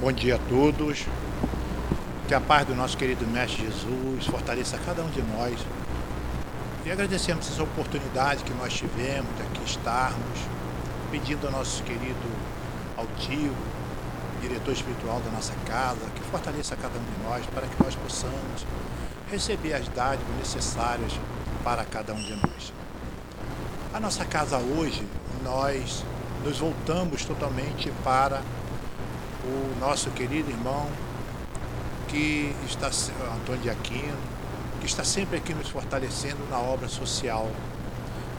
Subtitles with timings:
[0.00, 1.04] Bom dia a todos.
[2.26, 5.60] Que a paz do nosso querido Mestre Jesus fortaleça cada um de nós.
[6.86, 10.38] E agradecemos essa oportunidade que nós tivemos de aqui estarmos,
[11.10, 12.30] pedindo ao nosso querido
[12.96, 13.54] altivo,
[14.40, 18.64] diretor espiritual da nossa casa, que fortaleça cada um de nós para que nós possamos
[19.30, 21.12] receber as dádivas necessárias
[21.62, 22.72] para cada um de nós.
[23.92, 25.06] A nossa casa hoje,
[25.44, 26.02] nós
[26.42, 28.40] nos voltamos totalmente para
[29.50, 30.86] o nosso querido irmão
[32.08, 32.88] que está,
[33.34, 34.16] Antônio de Aquino,
[34.80, 37.48] que está sempre aqui nos fortalecendo na obra social.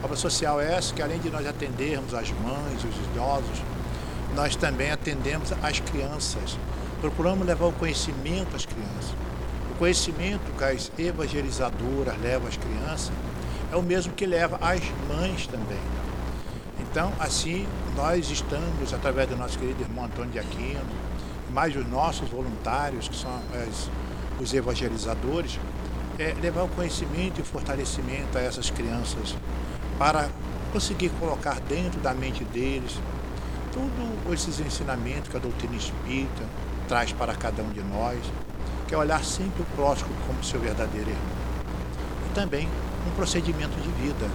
[0.02, 3.62] A obra social é essa que além de nós atendermos as mães, os idosos,
[4.34, 6.58] nós também atendemos as crianças.
[7.00, 9.14] Procuramos levar o conhecimento às crianças.
[9.70, 13.12] O conhecimento que as evangelizadoras levam às crianças
[13.70, 16.01] é o mesmo que leva às mães também.
[16.92, 20.84] Então, assim, nós estamos, através do nosso querido irmão Antônio de Aquino,
[21.50, 23.88] mais os nossos voluntários, que são as,
[24.38, 25.58] os evangelizadores,
[26.18, 29.34] é levar o conhecimento e o fortalecimento a essas crianças
[29.98, 30.28] para
[30.70, 33.00] conseguir colocar dentro da mente deles
[33.72, 36.44] todos esses ensinamentos que a doutrina espírita
[36.88, 38.18] traz para cada um de nós,
[38.86, 41.36] que é olhar sempre o próximo como seu verdadeiro irmão.
[42.30, 42.68] E também
[43.08, 44.30] um procedimento de vida,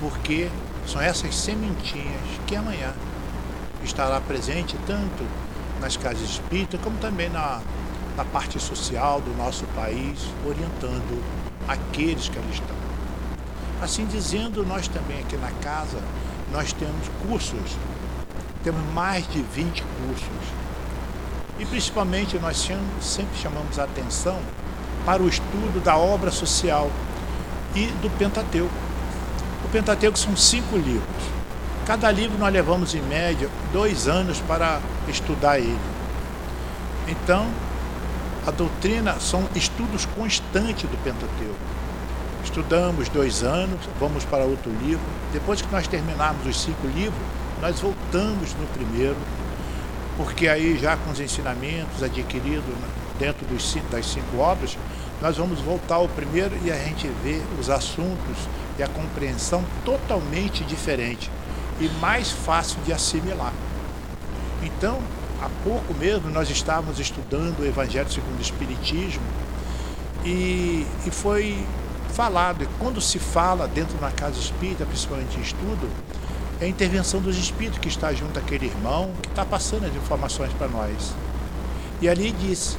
[0.00, 0.50] porque
[0.86, 2.92] são essas sementinhas que amanhã
[3.82, 5.24] estará presente tanto
[5.80, 7.60] nas casas espíritas como também na,
[8.16, 11.22] na parte social do nosso país, orientando
[11.68, 12.76] aqueles que ali estão.
[13.82, 15.98] Assim dizendo, nós também aqui na casa,
[16.52, 17.76] nós temos cursos,
[18.62, 20.64] temos mais de 20 cursos.
[21.58, 22.56] E principalmente nós
[23.00, 24.38] sempre chamamos a atenção
[25.04, 26.90] para o estudo da obra social
[27.74, 28.83] e do Pentateuco.
[29.74, 31.24] Pentateuco são cinco livros.
[31.84, 35.76] Cada livro nós levamos em média dois anos para estudar ele.
[37.08, 37.44] Então,
[38.46, 41.58] a doutrina são estudos constantes do Pentateuco.
[42.44, 45.04] Estudamos dois anos, vamos para outro livro.
[45.32, 47.20] Depois que nós terminarmos os cinco livros,
[47.60, 49.16] nós voltamos no primeiro,
[50.16, 52.72] porque aí já com os ensinamentos adquiridos
[53.18, 54.78] dentro dos das cinco obras,
[55.20, 58.36] nós vamos voltar ao primeiro e a gente vê os assuntos
[58.78, 61.30] e a compreensão totalmente diferente
[61.80, 63.52] e mais fácil de assimilar.
[64.62, 64.98] Então,
[65.40, 69.22] há pouco mesmo nós estávamos estudando o Evangelho segundo o Espiritismo
[70.24, 71.64] e, e foi
[72.14, 75.90] falado, e quando se fala dentro da casa espírita, principalmente em estudo,
[76.60, 80.52] é a intervenção dos espíritos que está junto àquele irmão que está passando as informações
[80.52, 81.12] para nós.
[82.00, 82.78] E ali diz: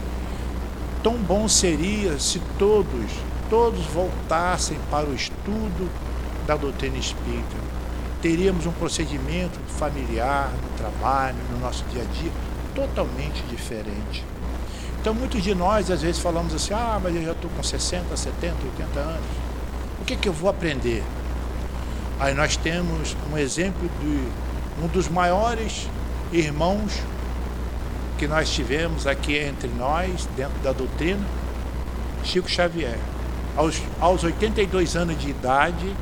[1.05, 3.11] tão bom seria se todos,
[3.47, 5.87] todos voltassem para o estudo
[6.47, 7.55] da doutrina espírita.
[8.23, 12.31] Teríamos um procedimento familiar, no trabalho, no nosso dia a dia,
[12.73, 14.25] totalmente diferente.
[14.99, 18.17] Então, muitos de nós, às vezes, falamos assim: ah, mas eu já estou com 60,
[18.17, 19.27] 70, 80 anos.
[20.01, 21.03] O que, que eu vou aprender?
[22.19, 25.87] Aí nós temos um exemplo de um dos maiores
[26.31, 26.99] irmãos
[28.17, 31.25] que nós tivemos aqui entre nós, dentro da doutrina,
[32.23, 32.97] Chico Xavier.
[33.55, 35.95] Aos, aos 82 anos de idade,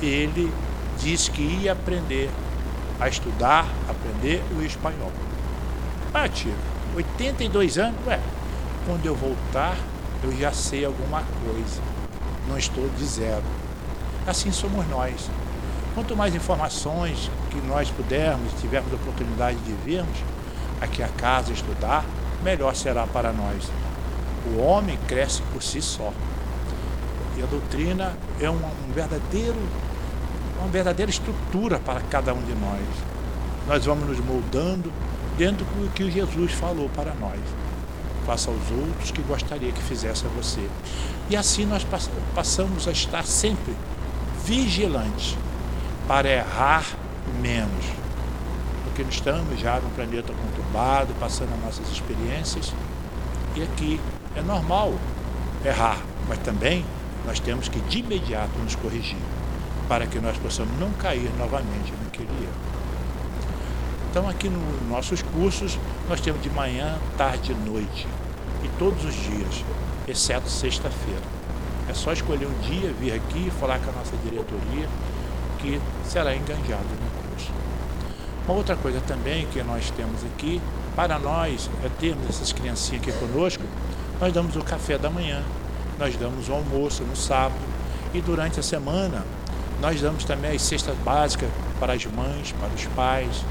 [0.00, 0.52] ele
[0.98, 2.30] disse que ia aprender
[2.98, 5.12] a estudar, aprender o espanhol.
[6.14, 6.54] Ah, tio,
[6.94, 7.98] 82 anos?
[8.06, 8.20] Ué,
[8.86, 9.76] quando eu voltar,
[10.22, 11.80] eu já sei alguma coisa.
[12.48, 13.42] Não estou de zero.
[14.26, 15.30] Assim somos nós.
[15.94, 20.16] Quanto mais informações que nós pudermos, tivermos oportunidade de vermos,
[20.82, 22.04] aqui a casa estudar,
[22.42, 23.70] melhor será para nós.
[24.46, 26.12] O homem cresce por si só.
[27.36, 29.56] E a doutrina é um, um verdadeiro,
[30.58, 32.82] uma verdadeira estrutura para cada um de nós.
[33.66, 34.92] Nós vamos nos moldando
[35.38, 37.40] dentro do que Jesus falou para nós.
[38.26, 40.68] Faça aos outros que gostaria que fizesse a você.
[41.30, 41.86] E assim nós
[42.34, 43.74] passamos a estar sempre
[44.44, 45.36] vigilantes
[46.06, 46.84] para errar
[47.40, 48.01] menos
[48.92, 52.74] porque estamos já num planeta conturbado, passando as nossas experiências.
[53.56, 53.98] E aqui
[54.36, 54.92] é normal
[55.64, 56.84] errar, mas também
[57.26, 59.16] nós temos que de imediato nos corrigir,
[59.88, 62.52] para que nós possamos não cair novamente naquele erro.
[64.10, 68.06] Então aqui nos nossos cursos nós temos de manhã, tarde e noite,
[68.62, 69.64] e todos os dias,
[70.06, 71.22] exceto sexta-feira.
[71.88, 74.86] É só escolher um dia, vir aqui, falar com a nossa diretoria,
[75.60, 77.11] que será enganjado curso.
[78.46, 80.60] Uma outra coisa também que nós temos aqui,
[80.96, 83.62] para nós é termos essas criancinhas aqui conosco,
[84.20, 85.42] nós damos o café da manhã,
[85.98, 87.60] nós damos o almoço no sábado
[88.12, 89.24] e durante a semana
[89.80, 91.48] nós damos também as cestas básicas
[91.78, 93.44] para as mães, para os pais.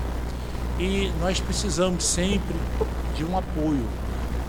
[0.77, 2.55] E nós precisamos sempre
[3.15, 3.85] de um apoio.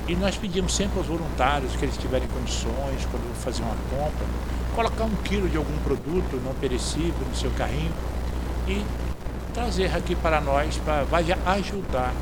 [0.09, 4.27] E nós pedimos sempre aos voluntários que eles tiverem condições, quando fazer uma compra,
[4.75, 7.93] colocar um quilo de algum produto não perecível no seu carrinho
[8.67, 8.85] e
[9.53, 12.13] trazer aqui para nós, para vai ajudar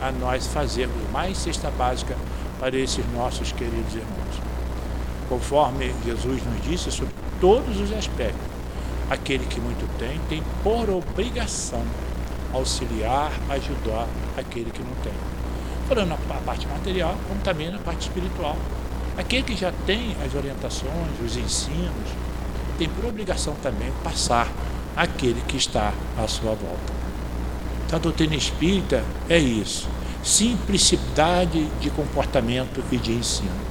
[0.00, 2.16] a nós fazermos mais cesta básica
[2.60, 4.40] para esses nossos queridos irmãos.
[5.28, 8.40] Conforme Jesus nos disse sobre todos os aspectos,
[9.10, 11.82] aquele que muito tem, tem por obrigação
[12.52, 14.06] auxiliar, ajudar
[14.36, 15.12] aquele que não tem.
[15.88, 18.56] Falando na parte material, como também na parte espiritual.
[19.16, 22.08] Aquele que já tem as orientações, os ensinos,
[22.78, 24.48] tem por obrigação também passar
[24.98, 26.92] aquele que está à sua volta.
[27.86, 29.88] Então, a doutrina espírita é isso:
[30.22, 33.68] simplicidade de comportamento e de ensino.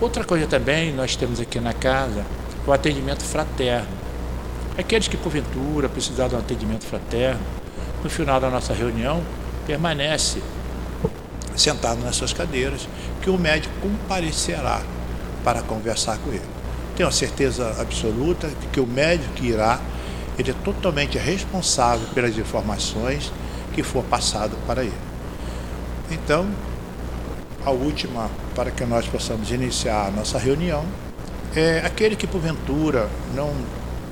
[0.00, 2.24] Outra coisa também nós temos aqui na casa
[2.66, 4.02] o atendimento fraterno.
[4.78, 7.40] Aqueles que porventura precisar de um atendimento fraterno,
[8.02, 9.22] no final da nossa reunião,
[9.66, 10.40] permanece
[11.54, 12.88] sentado nas suas cadeiras,
[13.20, 14.82] que o médico comparecerá
[15.44, 16.42] para conversar com ele.
[16.96, 19.80] Tenho a certeza absoluta de que o médico irá,
[20.38, 23.32] ele é totalmente responsável pelas informações
[23.74, 24.92] que for passado para ele.
[26.10, 26.46] Então,
[27.64, 30.84] a última, para que nós possamos iniciar a nossa reunião,
[31.54, 33.52] é aquele que porventura não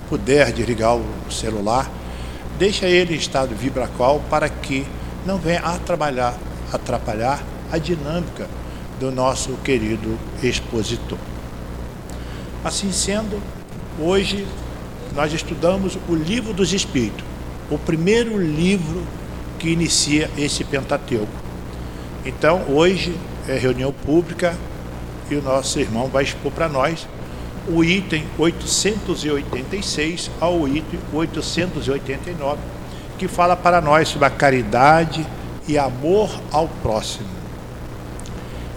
[0.09, 1.91] puder desligar o celular,
[2.59, 4.87] deixa ele em estado vibraqual para que
[5.25, 6.35] não venha a trabalhar
[6.73, 8.49] atrapalhar a dinâmica
[8.99, 11.19] do nosso querido expositor.
[12.65, 13.41] Assim sendo,
[13.99, 14.47] hoje
[15.15, 17.25] nós estudamos o Livro dos Espíritos,
[17.71, 19.03] o primeiro livro
[19.59, 21.33] que inicia esse Pentateuco.
[22.25, 23.15] Então, hoje
[23.49, 24.57] é reunião pública
[25.31, 27.07] e o nosso irmão vai expor para nós
[27.69, 32.59] o item 886 ao item 889,
[33.19, 35.27] que fala para nós sobre a caridade
[35.69, 37.29] e amor ao próximo.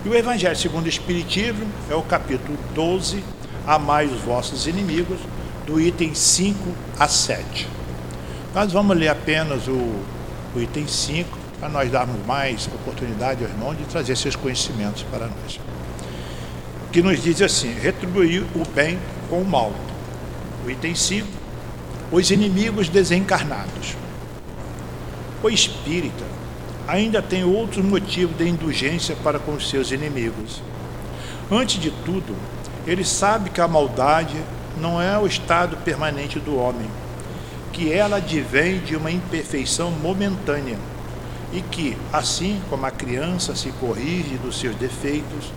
[0.06, 3.24] E o Evangelho segundo o Espiritismo é o capítulo 12,
[3.66, 5.18] Amai os vossos inimigos,
[5.66, 6.58] do item 5
[7.00, 7.68] a 7.
[8.54, 9.72] Nós vamos ler apenas o,
[10.56, 15.28] o item 5, para nós darmos mais oportunidade ao irmão de trazer seus conhecimentos para
[15.28, 15.60] nós.
[16.92, 19.00] Que nos diz assim: retribuir o bem
[19.30, 19.74] com o mal.
[20.66, 21.28] O item 5,
[22.12, 23.96] os inimigos desencarnados.
[25.42, 26.24] O espírita
[26.88, 30.62] ainda tem outros motivos de indulgência para com os seus inimigos.
[31.52, 32.36] Antes de tudo,
[32.86, 34.38] ele sabe que a maldade
[34.80, 36.90] não é o estado permanente do homem,
[37.72, 40.78] que ela advém de uma imperfeição momentânea
[41.52, 45.52] e que, assim como a criança se corrige dos seus defeitos,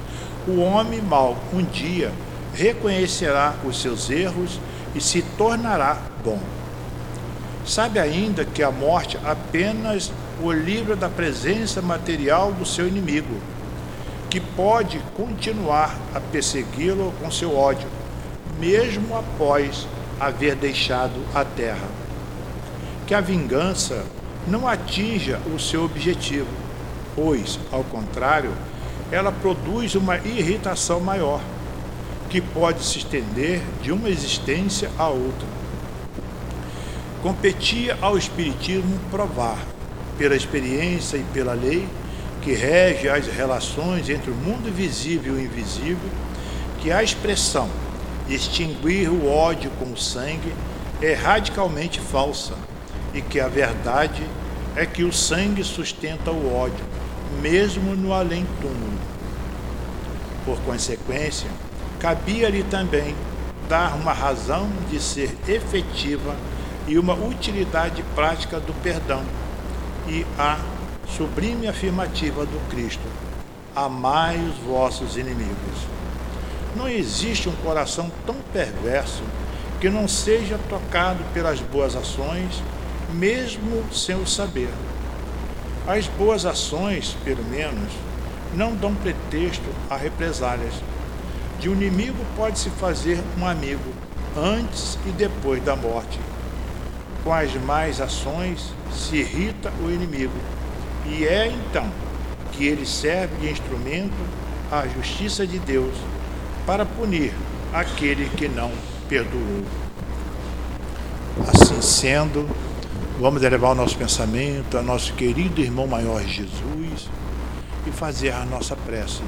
[0.46, 2.12] o homem mau um dia
[2.54, 4.60] reconhecerá os seus erros
[4.94, 6.38] e se tornará bom.
[7.66, 10.12] Sabe ainda que a morte apenas
[10.42, 13.34] o livra da presença material do seu inimigo,
[14.30, 17.88] que pode continuar a persegui-lo com seu ódio,
[18.58, 19.86] mesmo após
[20.18, 21.88] haver deixado a terra.
[23.06, 24.04] Que a vingança
[24.46, 26.48] não atinja o seu objetivo,
[27.14, 28.52] pois, ao contrário,
[29.10, 31.40] ela produz uma irritação maior,
[32.28, 35.46] que pode se estender de uma existência a outra.
[37.22, 39.58] Competia ao Espiritismo provar
[40.18, 41.86] pela experiência e pela lei
[42.42, 46.08] que rege as relações entre o mundo visível e invisível,
[46.80, 47.68] que a expressão
[48.28, 50.52] extinguir o ódio com o sangue
[51.00, 52.54] é radicalmente falsa
[53.14, 54.22] e que a verdade
[54.74, 56.84] é que o sangue sustenta o ódio,
[57.40, 58.98] mesmo no além-túmulo.
[60.44, 61.48] Por consequência,
[61.98, 63.14] cabia-lhe também
[63.68, 66.36] dar uma razão de ser efetiva
[66.86, 69.22] e uma utilidade prática do perdão
[70.08, 70.58] e a
[71.16, 73.02] sublime afirmativa do Cristo:
[73.74, 75.96] Amai os vossos inimigos.
[76.76, 79.22] Não existe um coração tão perverso
[79.80, 82.62] que não seja tocado pelas boas ações,
[83.14, 84.68] mesmo sem o saber.
[85.86, 87.90] As boas ações, pelo menos,
[88.54, 90.74] não dão pretexto a represálias.
[91.58, 93.94] De um inimigo pode-se fazer um amigo
[94.36, 96.20] antes e depois da morte.
[97.24, 100.38] Com as más ações, se irrita o inimigo,
[101.06, 101.90] e é então
[102.52, 104.14] que ele serve de instrumento
[104.70, 105.94] à justiça de Deus
[106.66, 107.32] para punir
[107.72, 108.72] aquele que não
[109.08, 109.64] perdoou.
[111.48, 112.48] Assim sendo,
[113.20, 117.08] vamos elevar o nosso pensamento a nosso querido irmão maior Jesus
[117.86, 119.22] e fazer a nossa prece,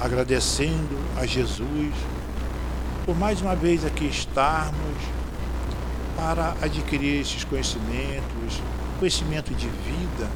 [0.00, 1.94] agradecendo a Jesus
[3.04, 4.96] por mais uma vez aqui estarmos
[6.16, 8.62] para adquirir esses conhecimentos,
[8.98, 10.30] conhecimento de vida,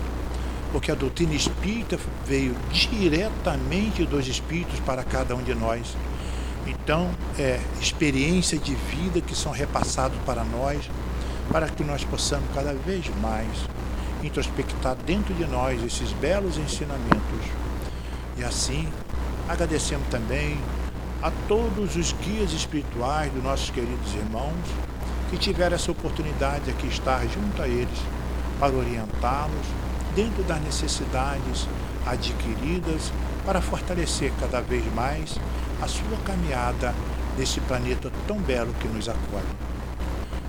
[0.72, 5.96] porque a doutrina espírita veio diretamente dos espíritos para cada um de nós.
[6.66, 10.78] Então, é experiência de vida que são repassados para nós,
[11.50, 13.48] para que nós possamos cada vez mais
[14.22, 17.46] introspectar dentro de nós esses belos ensinamentos.
[18.36, 18.86] E assim,
[19.48, 20.58] agradecemos também
[21.22, 24.54] a todos os guias espirituais dos nossos queridos irmãos
[25.30, 27.98] que tiveram essa oportunidade de aqui estar junto a eles
[28.60, 29.87] para orientá-los
[30.18, 31.68] dentro das necessidades
[32.04, 33.12] adquiridas
[33.46, 35.38] para fortalecer cada vez mais
[35.80, 36.92] a sua caminhada
[37.38, 39.46] nesse planeta tão belo que nos acolhe.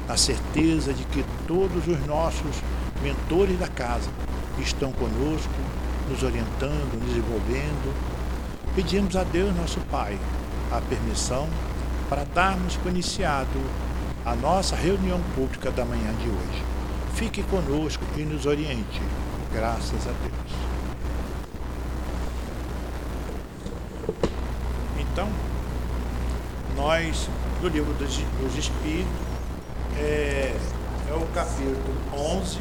[0.08, 2.56] Na certeza de que todos os nossos
[3.04, 4.10] mentores da casa
[4.58, 5.54] estão conosco,
[6.10, 7.94] nos orientando, nos envolvendo,
[8.74, 10.18] pedimos a Deus, nosso Pai,
[10.72, 11.48] a permissão
[12.10, 13.62] para darmos por iniciado
[14.26, 16.64] a nossa reunião pública da manhã de hoje.
[17.14, 19.00] Fique conosco e nos oriente.
[19.51, 20.60] Graças a Deus.
[25.00, 25.27] Então,
[26.75, 27.27] nós,
[27.62, 29.12] no livro dos, dos Espíritos,
[29.98, 30.56] é,
[31.10, 31.77] é o capítulo
[32.13, 32.60] 11,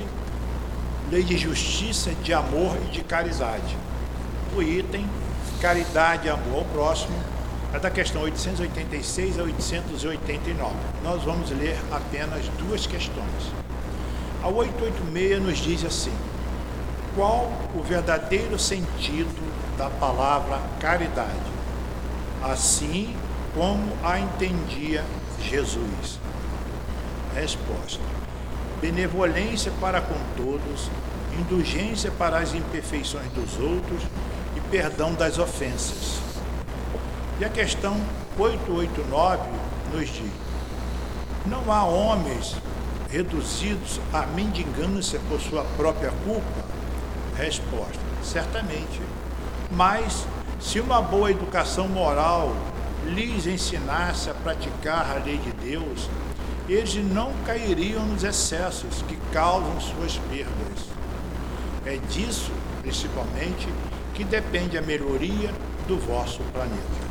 [1.11, 3.76] Lei de Justiça, de Amor e de Caridade.
[4.57, 5.07] O item
[5.61, 7.16] Caridade e Amor ao Próximo
[7.75, 10.75] é da questão 886 a 889.
[11.04, 13.52] Nós vamos ler apenas duas questões.
[14.42, 16.12] A 886 nos diz assim:
[17.18, 19.42] Qual o verdadeiro sentido
[19.76, 21.32] da palavra caridade?
[22.40, 23.12] Assim
[23.52, 25.04] como a entendia
[25.42, 26.20] Jesus.
[27.34, 28.00] Resposta:
[28.80, 30.88] Benevolência para com todos,
[31.37, 34.00] indulgência para as imperfeições dos outros
[34.56, 36.20] e perdão das ofensas
[37.40, 37.96] e a questão
[38.38, 39.42] 889
[39.92, 40.32] nos diz:
[41.46, 42.54] não há homens
[43.10, 46.77] reduzidos à mendigância por sua própria culpa?
[47.38, 49.00] Resposta: certamente.
[49.71, 50.26] Mas
[50.61, 52.52] se uma boa educação moral
[53.07, 56.11] lhes ensinasse a praticar a lei de Deus,
[56.68, 60.88] eles não cairiam nos excessos que causam suas perdas.
[61.87, 62.50] É disso,
[62.83, 63.68] principalmente,
[64.14, 65.50] que depende a melhoria
[65.87, 67.09] do vosso planeta.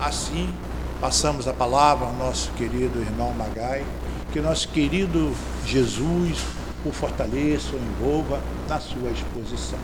[0.00, 0.52] Assim,
[1.00, 3.84] passamos a palavra ao nosso querido irmão Magai,
[4.32, 5.32] que nosso querido
[5.66, 6.42] Jesus
[6.84, 9.78] o fortaleça, o envolva na sua exposição.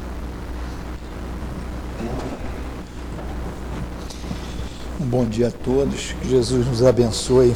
[5.01, 7.55] Um bom dia a todos, que Jesus nos abençoe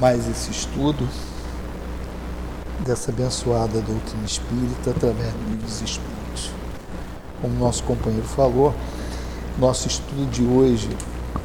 [0.00, 1.06] mais esse estudo
[2.80, 5.32] dessa abençoada doutrina espírita através
[5.62, 6.50] dos Espíritos.
[7.40, 8.74] Como nosso companheiro falou,
[9.58, 10.88] nosso estudo de hoje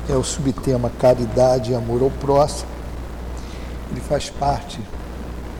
[0.09, 2.69] é o subtema Caridade e Amor ao Próximo.
[3.91, 4.79] Ele faz parte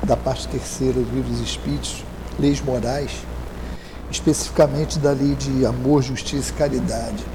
[0.06, 2.04] da parte terceira do Livro dos Espíritos,
[2.40, 3.12] Leis Morais,
[4.12, 7.26] especificamente da lei de amor, justiça e caridade.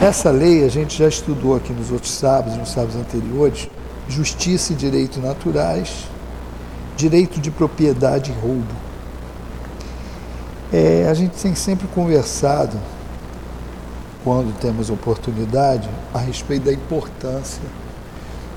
[0.00, 3.68] Essa lei a gente já estudou aqui nos outros sábados, nos sábados anteriores,
[4.08, 6.04] justiça e direito naturais,
[6.96, 8.74] direito de propriedade e roubo.
[10.72, 12.78] É, a gente tem sempre conversado
[14.22, 17.62] quando temos oportunidade, a respeito da importância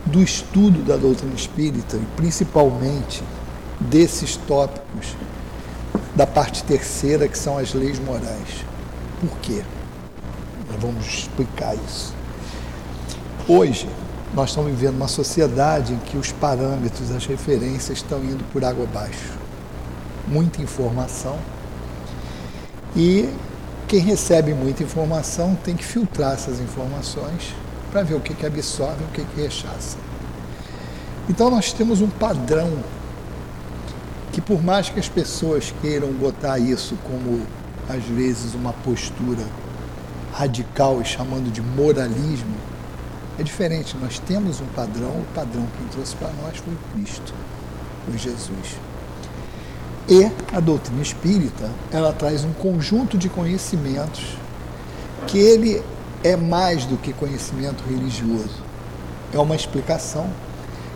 [0.06, 3.24] do estudo da doutrina espírita e principalmente
[3.80, 5.16] desses tópicos
[6.16, 8.66] da parte terceira, que são as leis morais.
[9.20, 9.64] Por quê?
[10.70, 12.14] Nós vamos explicar isso.
[13.48, 13.88] Hoje,
[14.34, 18.86] nós estamos vivendo uma sociedade em que os parâmetros, as referências estão indo por água
[18.86, 19.32] abaixo.
[20.28, 21.38] Muita informação
[22.96, 23.30] e
[23.88, 27.54] quem recebe muita informação tem que filtrar essas informações
[27.92, 29.98] para ver o que, que absorve e o que, que rechaça.
[31.30, 32.72] Então nós temos um padrão
[34.32, 37.42] que por mais que as pessoas queiram botar isso como
[37.90, 39.44] às vezes uma postura
[40.34, 42.56] radical e chamando de moralismo,
[43.38, 43.98] é diferente.
[43.98, 47.34] Nós temos um padrão, o padrão que trouxe para nós foi Cristo,
[48.06, 48.78] foi Jesus.
[50.08, 54.38] E a doutrina espírita, ela traz um conjunto de conhecimentos
[55.28, 55.82] que ele
[56.24, 58.62] é mais do que conhecimento religioso.
[59.34, 60.30] É uma explicação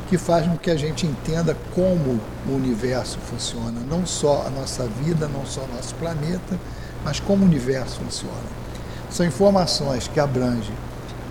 [0.08, 4.86] que faz com que a gente entenda como o universo funciona, não só a nossa
[4.86, 6.60] vida, não só o nosso planeta,
[7.04, 8.66] mas como o universo funciona.
[9.10, 10.76] São informações que abrangem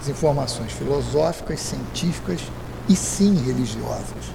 [0.01, 2.41] as informações filosóficas, científicas
[2.89, 4.35] e sim religiosas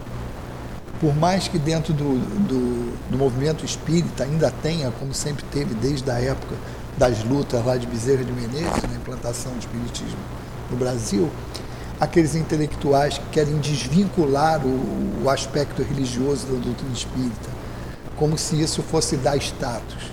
[1.00, 6.10] por mais que dentro do, do, do, movimento espírita ainda tenha, como sempre teve desde
[6.12, 6.56] a época
[7.00, 10.20] das lutas lá de Bezerra de Menezes, na implantação do espiritismo
[10.70, 11.32] no Brasil,
[11.98, 17.50] aqueles intelectuais que querem desvincular o, o aspecto religioso da doutrina espírita,
[18.18, 20.12] como se isso fosse dar status.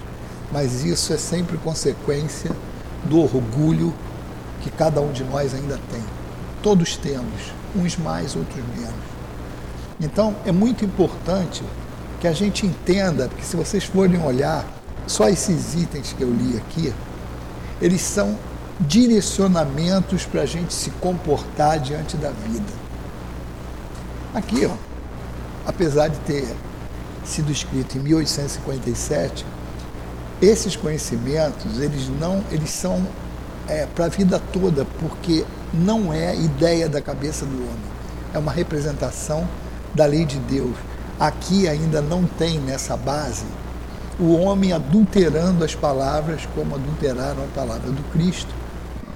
[0.52, 2.52] Mas isso é sempre consequência
[3.04, 3.92] do orgulho
[4.62, 6.02] que cada um de nós ainda tem.
[6.62, 8.94] Todos temos, uns mais, outros menos.
[10.00, 11.64] Então, é muito importante
[12.20, 14.64] que a gente entenda, porque se vocês forem olhar,
[15.06, 16.92] só esses itens que eu li aqui,
[17.80, 18.36] eles são
[18.80, 22.86] direcionamentos para a gente se comportar diante da vida.
[24.34, 24.74] Aqui, ó,
[25.66, 26.46] apesar de ter
[27.24, 29.44] sido escrito em 1857,
[30.40, 33.06] esses conhecimentos eles não eles são
[33.66, 37.96] é, para a vida toda porque não é ideia da cabeça do homem
[38.34, 39.48] é uma representação
[39.94, 40.76] da lei de Deus
[41.18, 43.46] aqui ainda não tem nessa base
[44.18, 48.54] o homem adulterando as palavras como adulteraram a palavra do Cristo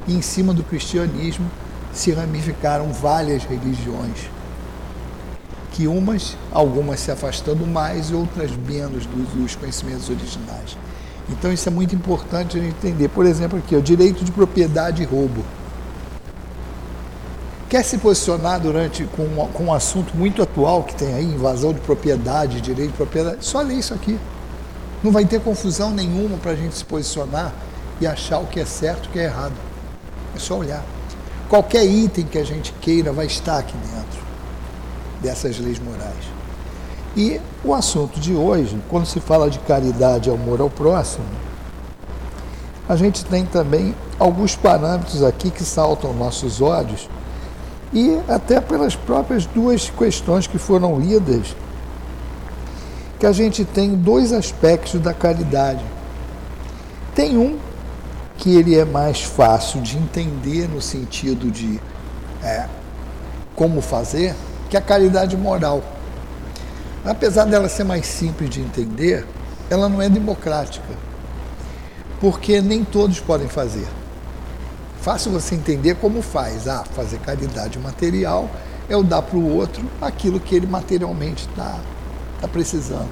[0.06, 1.50] e em cima do cristianismo
[1.92, 4.30] se ramificaram várias religiões,
[5.72, 10.76] que umas, algumas se afastando mais e outras menos dos, conhecimentos originais.
[11.28, 13.08] Então isso é muito importante a gente entender.
[13.08, 15.44] Por exemplo, aqui, o direito de propriedade e roubo.
[17.68, 21.80] Quer se posicionar durante com, com um assunto muito atual que tem aí, invasão de
[21.80, 24.18] propriedade, direito de propriedade, só lê isso aqui.
[25.02, 27.52] Não vai ter confusão nenhuma para a gente se posicionar
[28.00, 29.54] e achar o que é certo e o que é errado.
[30.34, 30.84] É só olhar.
[31.48, 34.20] Qualquer item que a gente queira vai estar aqui dentro
[35.20, 36.24] dessas leis morais.
[37.16, 41.24] E o assunto de hoje, quando se fala de caridade e amor ao próximo,
[42.88, 47.08] a gente tem também alguns parâmetros aqui que saltam nossos olhos
[47.92, 51.56] e até pelas próprias duas questões que foram lidas,
[53.20, 55.84] que a gente tem dois aspectos da caridade.
[57.14, 57.58] Tem um
[58.38, 61.78] que ele é mais fácil de entender no sentido de
[62.42, 62.66] é,
[63.54, 64.34] como fazer,
[64.70, 65.82] que é a caridade moral.
[67.04, 69.26] Apesar dela ser mais simples de entender,
[69.68, 70.88] ela não é democrática,
[72.22, 73.86] porque nem todos podem fazer.
[75.02, 76.66] Fácil você entender como faz.
[76.66, 78.48] Ah, fazer caridade material
[78.88, 81.78] é o dar para o outro aquilo que ele materialmente está
[82.40, 83.10] tá precisando.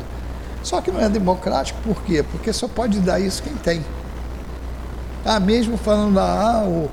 [0.63, 2.23] Só que não é democrático, por quê?
[2.23, 3.85] Porque só pode dar isso quem tem.
[5.25, 6.91] Ah, mesmo falando, ah, o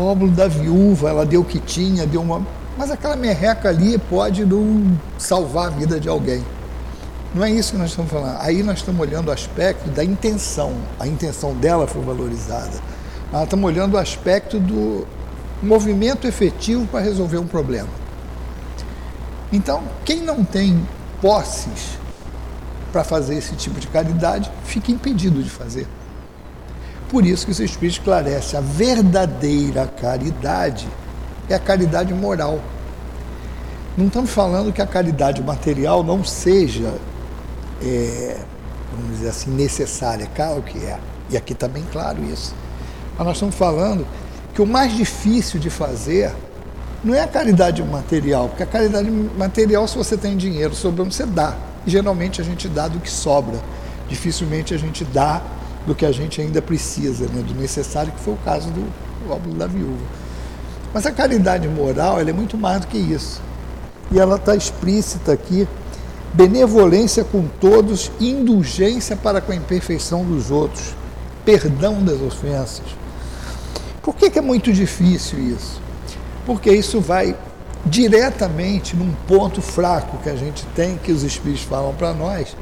[0.00, 2.46] óbolo da viúva, ela deu o que tinha, deu uma.
[2.78, 6.44] Mas aquela merreca ali pode não salvar a vida de alguém.
[7.34, 8.38] Não é isso que nós estamos falando.
[8.40, 10.74] Aí nós estamos olhando o aspecto da intenção.
[10.98, 12.72] A intenção dela foi valorizada.
[13.32, 15.06] Nós estamos olhando o aspecto do
[15.62, 17.88] movimento efetivo para resolver um problema.
[19.52, 20.80] Então, quem não tem
[21.20, 21.98] posses
[22.92, 25.86] para fazer esse tipo de caridade, fica impedido de fazer.
[27.08, 30.88] Por isso que o Espírito esclarece, a verdadeira caridade
[31.48, 32.60] é a caridade moral.
[33.96, 36.94] Não estamos falando que a caridade material não seja,
[37.82, 38.38] é,
[38.92, 40.98] vamos dizer assim, necessária, claro que é.
[41.28, 42.54] E aqui está bem claro isso.
[43.16, 44.06] Mas nós estamos falando
[44.54, 46.32] que o mais difícil de fazer
[47.02, 51.24] não é a caridade material, porque a caridade material, se você tem dinheiro sobrando, você
[51.24, 51.56] dá.
[51.86, 53.58] E geralmente a gente dá do que sobra.
[54.08, 55.42] Dificilmente a gente dá
[55.86, 58.86] do que a gente ainda precisa, né, do necessário, que foi o caso do
[59.32, 60.04] óbolo da viúva.
[60.92, 63.40] Mas a caridade moral é muito mais do que isso.
[64.12, 65.66] E ela está explícita aqui:
[66.34, 70.94] benevolência com todos, indulgência para com a imperfeição dos outros,
[71.46, 72.84] perdão das ofensas.
[74.02, 75.79] Por que, que é muito difícil isso?
[76.50, 77.36] Porque isso vai
[77.86, 82.56] diretamente num ponto fraco que a gente tem, que os Espíritos falam para nós,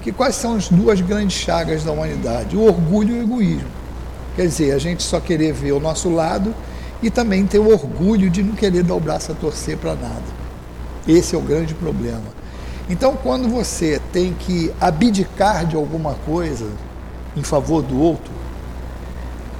[0.00, 2.56] que quais são as duas grandes chagas da humanidade?
[2.56, 3.68] O orgulho e o egoísmo.
[4.36, 6.54] Quer dizer, a gente só querer ver o nosso lado
[7.02, 10.22] e também ter o orgulho de não querer dar o braço a torcer para nada.
[11.08, 12.28] Esse é o grande problema.
[12.88, 16.68] Então, quando você tem que abdicar de alguma coisa
[17.36, 18.32] em favor do outro,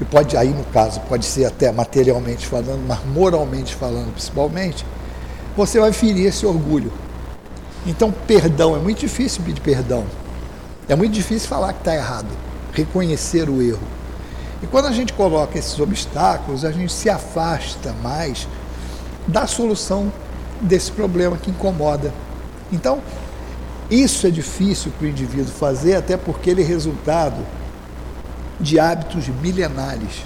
[0.00, 4.84] e pode aí no caso pode ser até materialmente falando, mas moralmente falando principalmente,
[5.56, 6.92] você vai ferir esse orgulho.
[7.86, 10.04] Então, perdão é muito difícil pedir perdão.
[10.88, 12.28] É muito difícil falar que está errado,
[12.72, 13.80] reconhecer o erro.
[14.62, 18.46] E quando a gente coloca esses obstáculos, a gente se afasta mais
[19.26, 20.12] da solução
[20.60, 22.12] desse problema que incomoda.
[22.72, 23.00] Então,
[23.90, 27.36] isso é difícil para o indivíduo fazer, até porque ele é resultado
[28.60, 30.24] de hábitos milenares.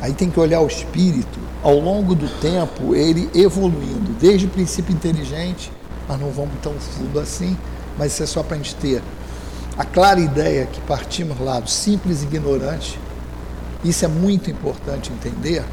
[0.00, 4.94] Aí tem que olhar o espírito, ao longo do tempo, ele evoluindo, desde o princípio
[4.94, 5.72] inteligente,
[6.08, 7.56] mas não vamos tão fundo assim,
[7.98, 9.02] mas isso é só para a gente ter
[9.76, 12.98] a clara ideia que partimos lá do simples e ignorante.
[13.84, 15.64] Isso é muito importante entender,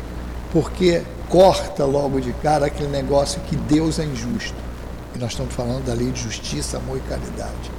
[0.51, 4.55] porque corta logo de cara aquele negócio que Deus é injusto.
[5.15, 7.71] E nós estamos falando da lei de justiça, amor e caridade.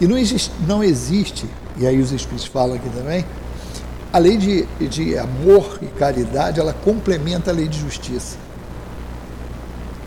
[0.00, 1.46] E não existe, não existe
[1.78, 3.24] e aí os Espíritos falam aqui também,
[4.12, 8.36] a lei de, de amor e caridade, ela complementa a lei de justiça.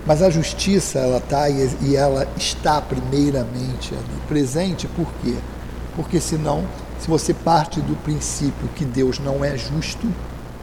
[0.05, 5.35] Mas a justiça, ela está e ela está primeiramente ali presente, por quê?
[5.95, 6.65] Porque senão,
[6.99, 10.07] se você parte do princípio que Deus não é justo,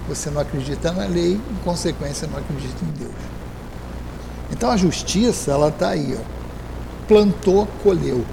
[0.09, 3.15] você não acredita na lei, em consequência, não acredita em Deus.
[4.51, 6.23] Então a justiça, ela está aí, ó.
[7.07, 8.25] plantou, colheu.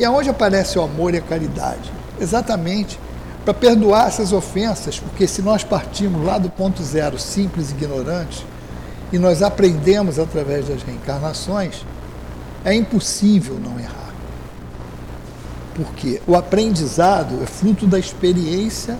[0.00, 1.92] E aonde aparece o amor e a caridade?
[2.18, 2.98] Exatamente
[3.44, 8.44] para perdoar essas ofensas, porque se nós partimos lá do ponto zero, simples e ignorantes,
[9.12, 11.84] e nós aprendemos através das reencarnações,
[12.64, 14.14] é impossível não errar.
[15.74, 18.98] Porque o aprendizado é fruto da experiência,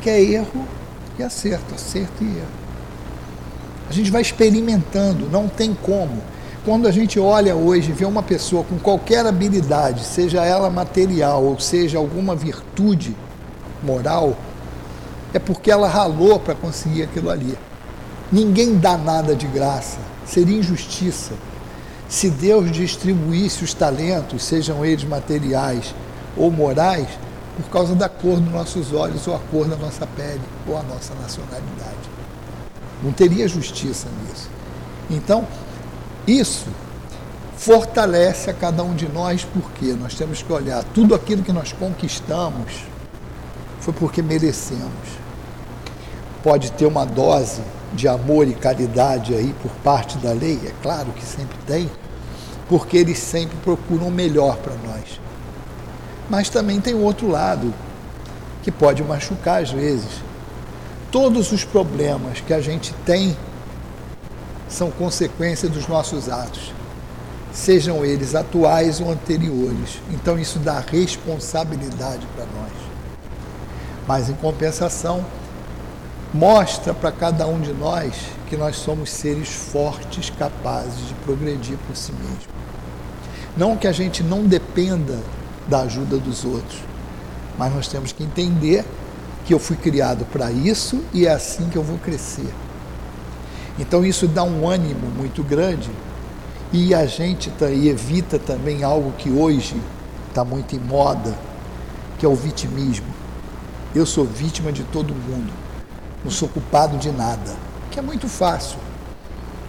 [0.00, 0.66] que é erro
[1.18, 2.60] e acerto, acerto e erro.
[3.88, 6.22] A gente vai experimentando, não tem como.
[6.62, 11.58] Quando a gente olha hoje vê uma pessoa com qualquer habilidade, seja ela material ou
[11.58, 13.16] seja alguma virtude
[13.82, 14.36] moral,
[15.32, 17.56] é porque ela ralou para conseguir aquilo ali.
[18.30, 21.32] Ninguém dá nada de graça, seria injustiça.
[22.10, 25.94] Se Deus distribuísse os talentos, sejam eles materiais
[26.36, 27.08] ou morais,
[27.56, 30.82] por causa da cor dos nossos olhos, ou a cor da nossa pele, ou a
[30.82, 32.10] nossa nacionalidade.
[33.02, 34.48] Não teria justiça nisso.
[35.10, 35.46] Então,
[36.26, 36.66] isso
[37.56, 41.72] fortalece a cada um de nós, porque nós temos que olhar tudo aquilo que nós
[41.72, 42.90] conquistamos
[43.80, 45.20] foi porque merecemos.
[46.42, 47.60] Pode ter uma dose
[47.92, 51.90] de amor e caridade aí por parte da lei, é claro que sempre tem,
[52.68, 55.20] porque eles sempre procuram o melhor para nós.
[56.28, 57.74] Mas também tem o outro lado,
[58.62, 60.22] que pode machucar às vezes.
[61.10, 63.36] Todos os problemas que a gente tem
[64.70, 66.72] são consequência dos nossos atos,
[67.52, 70.00] sejam eles atuais ou anteriores.
[70.10, 72.72] Então isso dá responsabilidade para nós.
[74.06, 75.26] Mas em compensação,
[76.32, 78.14] mostra para cada um de nós
[78.48, 82.60] que nós somos seres fortes, capazes de progredir por si mesmo.
[83.56, 85.18] Não que a gente não dependa
[85.68, 86.80] da ajuda dos outros,
[87.58, 88.84] mas nós temos que entender
[89.44, 92.48] que eu fui criado para isso e é assim que eu vou crescer.
[93.78, 95.90] Então isso dá um ânimo muito grande
[96.72, 99.74] e a gente tá, e evita também algo que hoje
[100.28, 101.36] está muito em moda,
[102.18, 103.08] que é o vitimismo.
[103.94, 105.52] Eu sou vítima de todo mundo,
[106.22, 107.52] não sou culpado de nada,
[107.90, 108.78] que é muito fácil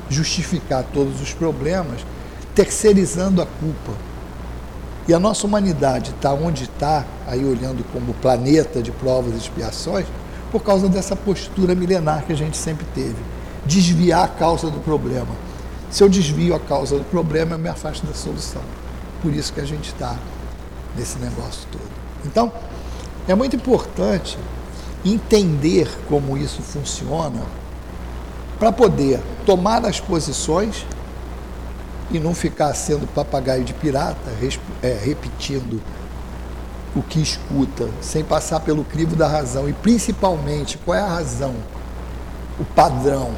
[0.09, 2.05] justificar todos os problemas
[2.53, 3.93] terceirizando a culpa.
[5.07, 10.05] E a nossa humanidade está onde está, aí olhando como planeta de provas e expiações,
[10.51, 13.40] por causa dessa postura milenar que a gente sempre teve
[13.71, 15.33] desviar a causa do problema.
[15.89, 18.61] Se eu desvio a causa do problema, eu me afasto da solução.
[19.21, 20.17] Por isso que a gente está
[20.95, 21.89] nesse negócio todo.
[22.25, 22.51] Então,
[23.27, 24.37] é muito importante
[25.05, 27.41] entender como isso funciona
[28.59, 30.85] para poder tomar as posições
[32.11, 34.31] e não ficar sendo papagaio de pirata,
[34.83, 35.81] é, repetindo
[36.93, 39.67] o que escuta, sem passar pelo crivo da razão.
[39.69, 41.55] E principalmente, qual é a razão?
[42.59, 43.33] O padrão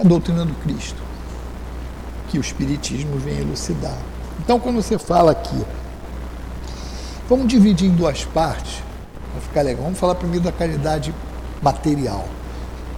[0.00, 1.00] a doutrina do Cristo,
[2.28, 3.98] que o Espiritismo vem elucidar.
[4.38, 5.62] Então, quando você fala aqui,
[7.28, 8.82] vamos dividir em duas partes,
[9.32, 9.84] para ficar legal.
[9.84, 11.14] Vamos falar primeiro da caridade
[11.62, 12.24] material,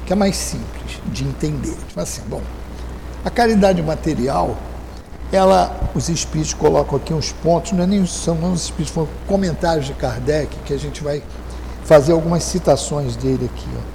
[0.06, 1.76] que é mais simples de entender.
[1.88, 2.40] Tipo assim, bom,
[3.24, 4.56] a caridade material,
[5.32, 9.08] ela, os espíritos colocam aqui uns pontos, não é nem são não os espíritos, foram
[9.26, 11.22] comentários de Kardec, que a gente vai
[11.84, 13.68] fazer algumas citações dele aqui.
[13.76, 13.91] Ó.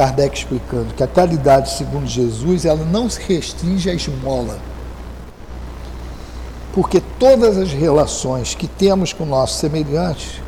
[0.00, 4.58] Kardec explicando que a caridade, segundo Jesus, ela não se restringe à esmola.
[6.72, 10.40] Porque todas as relações que temos com nossos semelhantes,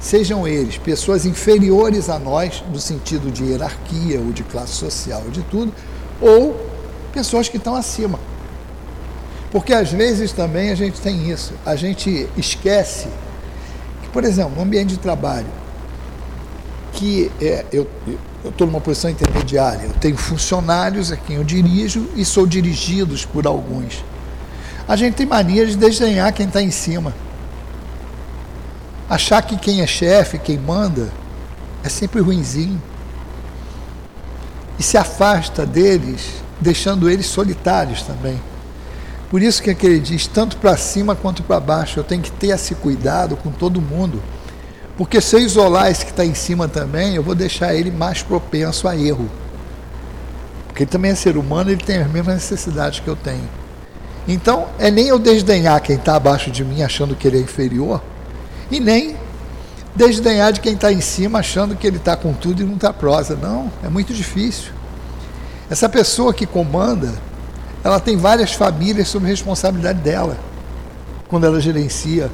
[0.00, 5.42] sejam eles pessoas inferiores a nós, no sentido de hierarquia ou de classe social, de
[5.42, 5.70] tudo,
[6.18, 6.58] ou
[7.12, 8.18] pessoas que estão acima.
[9.50, 13.08] Porque às vezes também a gente tem isso, a gente esquece
[14.02, 15.60] que, por exemplo, no ambiente de trabalho,
[16.92, 17.88] que é, eu
[18.44, 19.86] estou numa posição intermediária.
[19.86, 24.04] Eu tenho funcionários a quem eu dirijo e sou dirigidos por alguns.
[24.86, 27.14] A gente tem mania de desenhar quem está em cima.
[29.08, 31.10] Achar que quem é chefe, quem manda,
[31.82, 32.80] é sempre ruinzinho.
[34.78, 38.40] E se afasta deles, deixando eles solitários também.
[39.30, 42.48] Por isso que aquele diz, tanto para cima quanto para baixo, eu tenho que ter
[42.48, 44.22] esse cuidado com todo mundo
[44.96, 48.22] Porque se eu isolar esse que está em cima também, eu vou deixar ele mais
[48.22, 49.28] propenso a erro.
[50.66, 53.48] Porque ele também é ser humano, ele tem as mesmas necessidades que eu tenho.
[54.26, 58.02] Então, é nem eu desdenhar quem está abaixo de mim achando que ele é inferior,
[58.70, 59.16] e nem
[59.94, 62.92] desdenhar de quem está em cima achando que ele está com tudo e não está
[62.92, 63.36] prosa.
[63.36, 64.72] Não, é muito difícil.
[65.68, 67.12] Essa pessoa que comanda,
[67.82, 70.38] ela tem várias famílias sob responsabilidade dela,
[71.28, 72.30] quando ela gerencia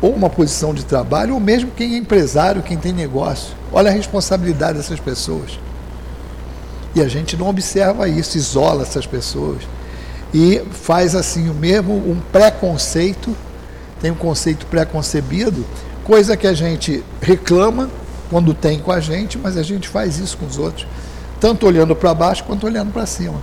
[0.00, 3.54] ou uma posição de trabalho, ou mesmo quem é empresário, quem tem negócio.
[3.72, 5.58] Olha a responsabilidade dessas pessoas.
[6.94, 9.62] E a gente não observa isso, isola essas pessoas
[10.32, 13.34] e faz assim o mesmo um preconceito,
[14.00, 15.64] tem um conceito preconcebido,
[16.04, 17.88] coisa que a gente reclama
[18.30, 20.86] quando tem com a gente, mas a gente faz isso com os outros,
[21.40, 23.40] tanto olhando para baixo quanto olhando para cima.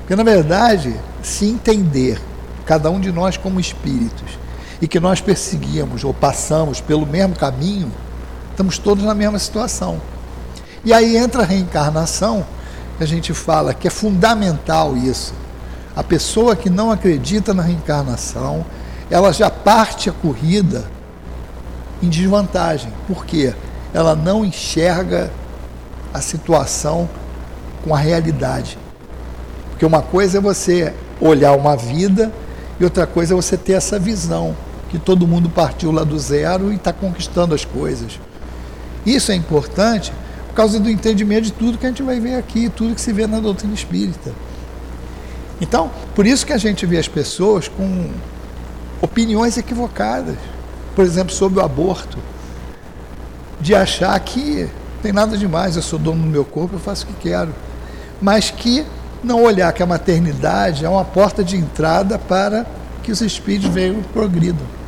[0.00, 2.20] Porque na verdade, se entender
[2.64, 4.38] cada um de nós como espíritos
[4.80, 7.92] e que nós perseguíamos ou passamos pelo mesmo caminho,
[8.50, 10.00] estamos todos na mesma situação.
[10.84, 12.44] E aí entra a reencarnação,
[12.98, 15.34] a gente fala que é fundamental isso.
[15.94, 18.64] A pessoa que não acredita na reencarnação,
[19.10, 20.84] ela já parte a corrida
[22.02, 22.92] em desvantagem.
[23.06, 23.54] Por quê?
[23.92, 25.30] Ela não enxerga
[26.14, 27.08] a situação
[27.84, 28.78] com a realidade.
[29.70, 32.32] Porque uma coisa é você olhar uma vida
[32.78, 34.56] e outra coisa é você ter essa visão
[34.90, 38.18] que todo mundo partiu lá do zero e está conquistando as coisas.
[39.06, 40.12] Isso é importante
[40.48, 43.12] por causa do entendimento de tudo que a gente vai ver aqui, tudo que se
[43.12, 44.32] vê na doutrina espírita.
[45.60, 48.10] Então, por isso que a gente vê as pessoas com
[49.00, 50.36] opiniões equivocadas,
[50.96, 52.18] por exemplo, sobre o aborto,
[53.60, 54.68] de achar que
[55.00, 57.54] tem nada demais, eu sou dono do meu corpo, eu faço o que quero,
[58.20, 58.84] mas que
[59.22, 62.66] não olhar que a maternidade é uma porta de entrada para
[63.02, 64.79] que os espíritos venham progridam.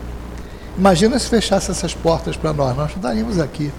[0.76, 3.70] Imagina se fechasse essas portas para nós, nós não estaríamos aqui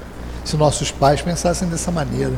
[0.45, 2.33] se nossos pais pensassem dessa maneira.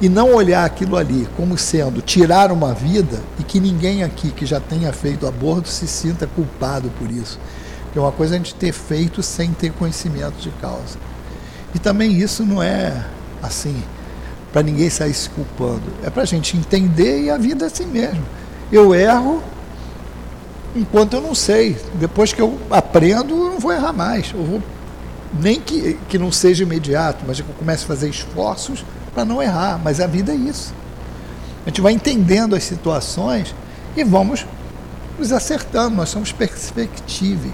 [0.00, 4.44] E não olhar aquilo ali como sendo tirar uma vida e que ninguém aqui que
[4.44, 7.38] já tenha feito aborto se sinta culpado por isso.
[7.84, 10.98] Porque uma coisa é a gente ter feito sem ter conhecimento de causa.
[11.74, 13.06] E também isso não é
[13.42, 13.82] assim,
[14.52, 15.82] para ninguém sair se culpando.
[16.02, 18.24] É para a gente entender e a vida é assim mesmo.
[18.70, 19.42] Eu erro
[20.74, 21.76] enquanto eu não sei.
[21.94, 24.32] Depois que eu aprendo, eu não vou errar mais.
[24.32, 24.62] Eu vou,
[25.40, 29.42] nem que, que não seja imediato, mas que eu comece a fazer esforços para não
[29.42, 29.80] errar.
[29.82, 30.74] Mas a vida é isso.
[31.64, 33.54] A gente vai entendendo as situações
[33.96, 34.46] e vamos
[35.18, 35.96] nos acertando.
[35.96, 37.52] Nós somos perspectives.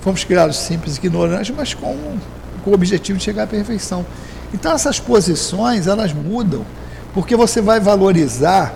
[0.00, 2.18] Fomos criados simples e ignorantes, mas com,
[2.62, 4.04] com o objetivo de chegar à perfeição.
[4.52, 6.64] Então essas posições, elas mudam,
[7.12, 8.72] porque você vai valorizar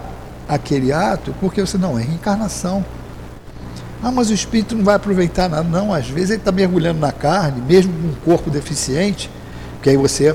[0.48, 2.84] aquele ato, porque você não é reencarnação.
[4.02, 5.64] Ah, mas o espírito não vai aproveitar nada.
[5.64, 9.30] Não, às vezes ele está mergulhando na carne, mesmo com um corpo deficiente,
[9.82, 10.34] que aí você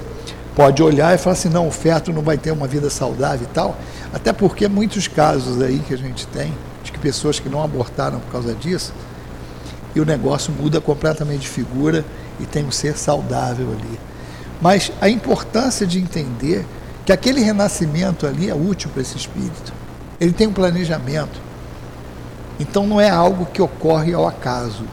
[0.55, 3.53] pode olhar e falar assim, não, o feto não vai ter uma vida saudável e
[3.53, 3.77] tal.
[4.13, 8.19] Até porque muitos casos aí que a gente tem, de que pessoas que não abortaram
[8.19, 8.93] por causa disso,
[9.95, 12.03] e o negócio muda completamente de figura
[12.39, 13.99] e tem um ser saudável ali.
[14.61, 16.65] Mas a importância de entender
[17.05, 19.73] que aquele renascimento ali é útil para esse espírito.
[20.19, 21.39] Ele tem um planejamento.
[22.63, 24.85] Então não é algo que ocorre ao acaso.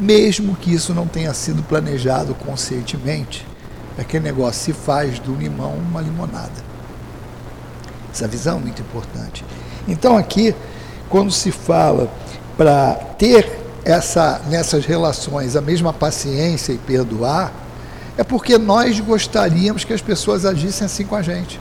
[0.00, 3.46] Mesmo que isso não tenha sido planejado conscientemente,
[3.96, 6.72] aquele negócio se faz do limão uma limonada.
[8.12, 9.44] Essa visão é muito importante.
[9.86, 10.54] Então aqui,
[11.08, 12.10] quando se fala
[12.56, 17.52] para ter essa nessas relações a mesma paciência e perdoar,
[18.18, 21.60] é porque nós gostaríamos que as pessoas agissem assim com a gente.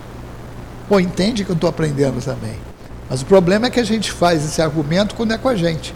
[0.90, 2.72] Pô, entende que eu estou aprendendo também.
[3.12, 5.94] Mas o problema é que a gente faz esse argumento quando é com a gente.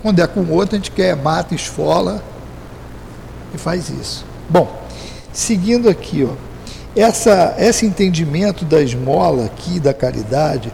[0.00, 2.22] Quando é com o outro, a gente quer, mata, esfola
[3.52, 4.24] e faz isso.
[4.48, 4.80] Bom,
[5.32, 6.36] seguindo aqui, ó,
[6.94, 10.72] essa, esse entendimento da esmola aqui, da caridade,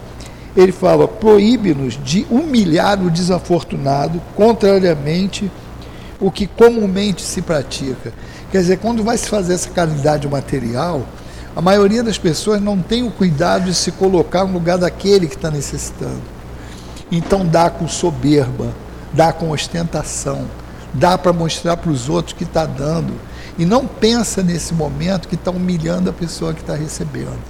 [0.55, 5.51] ele fala: proíbe-nos de humilhar o desafortunado, contrariamente
[6.19, 8.13] o que comumente se pratica.
[8.51, 11.03] Quer dizer, quando vai se fazer essa caridade material,
[11.59, 15.35] a maioria das pessoas não tem o cuidado de se colocar no lugar daquele que
[15.35, 16.21] está necessitando.
[17.11, 18.73] Então dá com soberba,
[19.11, 20.47] dá com ostentação,
[20.93, 23.13] dá para mostrar para os outros que está dando.
[23.57, 27.43] E não pensa nesse momento que está humilhando a pessoa que está recebendo.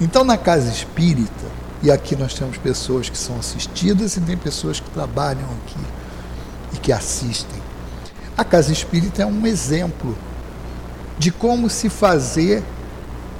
[0.00, 1.46] Então na casa espírita,
[1.82, 5.84] e aqui nós temos pessoas que são assistidas e tem pessoas que trabalham aqui
[6.72, 7.60] e que assistem.
[8.38, 10.16] A casa espírita é um exemplo
[11.18, 12.62] de como se fazer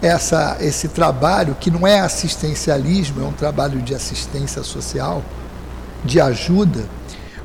[0.05, 5.23] essa, esse trabalho, que não é assistencialismo, é um trabalho de assistência social,
[6.05, 6.85] de ajuda,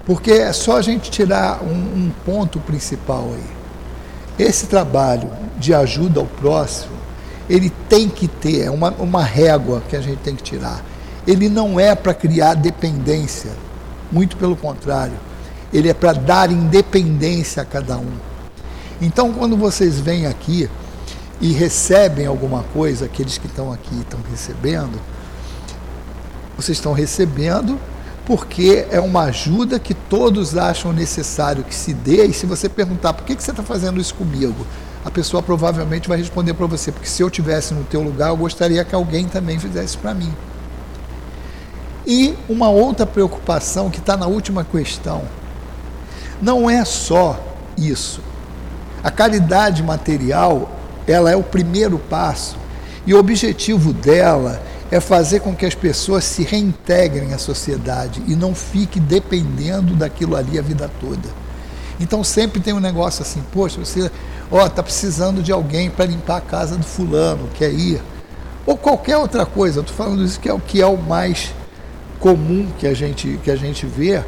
[0.05, 4.45] porque é só a gente tirar um, um ponto principal aí.
[4.45, 6.97] esse trabalho de ajuda ao próximo,
[7.49, 10.83] ele tem que ter é uma, uma régua que a gente tem que tirar.
[11.25, 13.51] Ele não é para criar dependência,
[14.11, 15.17] muito pelo contrário,
[15.71, 18.11] ele é para dar independência a cada um.
[19.01, 20.69] Então, quando vocês vêm aqui
[21.41, 24.99] e recebem alguma coisa, aqueles que estão aqui estão recebendo,
[26.55, 27.79] vocês estão recebendo
[28.29, 32.27] porque é uma ajuda que todos acham necessário que se dê.
[32.27, 34.67] E se você perguntar por que, que você está fazendo isso comigo,
[35.03, 38.37] a pessoa provavelmente vai responder para você, porque se eu tivesse no teu lugar, eu
[38.37, 40.31] gostaria que alguém também fizesse para mim.
[42.05, 45.23] E uma outra preocupação que está na última questão,
[46.39, 47.39] não é só
[47.75, 48.21] isso.
[49.03, 50.69] A caridade material,
[51.09, 52.57] ela é o primeiro passo
[53.05, 58.35] e o objetivo dela é fazer com que as pessoas se reintegrem à sociedade e
[58.35, 61.29] não fiquem dependendo daquilo ali a vida toda.
[61.99, 64.09] Então sempre tem um negócio assim, poxa, você
[64.51, 68.01] ó, tá precisando de alguém para limpar a casa do fulano, quer ir?
[68.65, 69.81] Ou qualquer outra coisa.
[69.81, 71.53] Estou falando isso que é o que é o mais
[72.19, 74.23] comum que a gente que a gente vê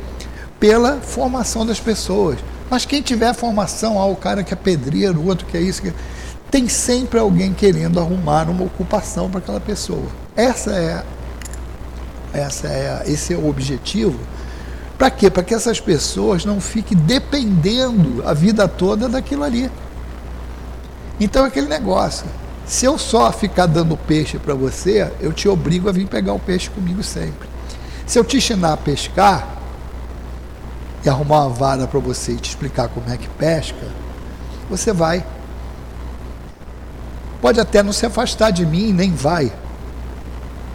[0.60, 2.38] pela formação das pessoas.
[2.70, 5.82] Mas quem tiver formação, ah, o cara que é pedreiro, o outro que é isso,
[5.82, 5.91] que...
[6.52, 10.06] tem sempre alguém querendo arrumar uma ocupação para aquela pessoa.
[10.36, 11.04] Essa é,
[12.34, 14.20] essa é, esse é o objetivo.
[14.98, 15.30] Para quê?
[15.30, 19.72] Para que essas pessoas não fiquem dependendo a vida toda daquilo ali.
[21.20, 22.26] Então, é aquele negócio.
[22.66, 26.40] Se eu só ficar dando peixe para você, eu te obrigo a vir pegar o
[26.40, 27.50] peixe comigo sempre.
[28.06, 29.58] Se eu te ensinar a pescar
[31.04, 33.88] e arrumar uma vara para você e te explicar como é que pesca,
[34.70, 35.26] você vai.
[37.41, 39.51] Pode até não se afastar de mim, nem vai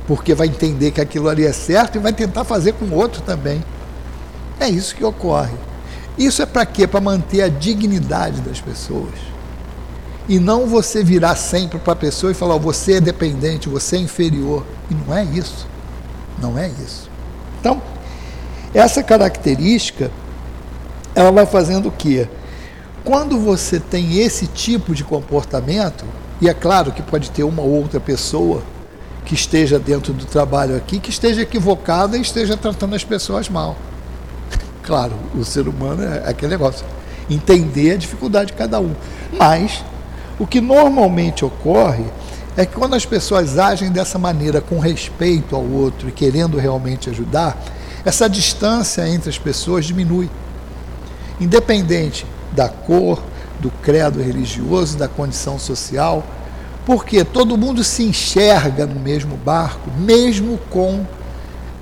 [0.06, 3.62] porque vai entender que aquilo ali é certo e vai tentar fazer com outro também.
[4.60, 5.54] É isso que ocorre.
[6.16, 6.86] Isso é para quê?
[6.86, 9.14] Para manter a dignidade das pessoas.
[10.28, 13.96] E não você virar sempre para a pessoa e falar, oh, você é dependente, você
[13.96, 14.64] é inferior.
[14.90, 15.66] E não é isso.
[16.40, 17.10] Não é isso.
[17.60, 17.82] Então,
[18.72, 20.10] essa característica,
[21.14, 22.28] ela vai fazendo o quê?
[23.04, 26.04] Quando você tem esse tipo de comportamento,
[26.40, 28.62] e é claro que pode ter uma ou outra pessoa
[29.24, 33.76] que esteja dentro do trabalho aqui, que esteja equivocada e esteja tratando as pessoas mal.
[34.82, 36.86] Claro, o ser humano é aquele negócio,
[37.28, 38.94] entender a dificuldade de cada um.
[39.36, 39.84] Mas
[40.38, 42.04] o que normalmente ocorre
[42.56, 47.10] é que quando as pessoas agem dessa maneira, com respeito ao outro e querendo realmente
[47.10, 47.60] ajudar,
[48.04, 50.30] essa distância entre as pessoas diminui.
[51.40, 53.20] Independente da cor,
[53.60, 56.24] do credo religioso, da condição social,
[56.84, 61.04] porque todo mundo se enxerga no mesmo barco, mesmo com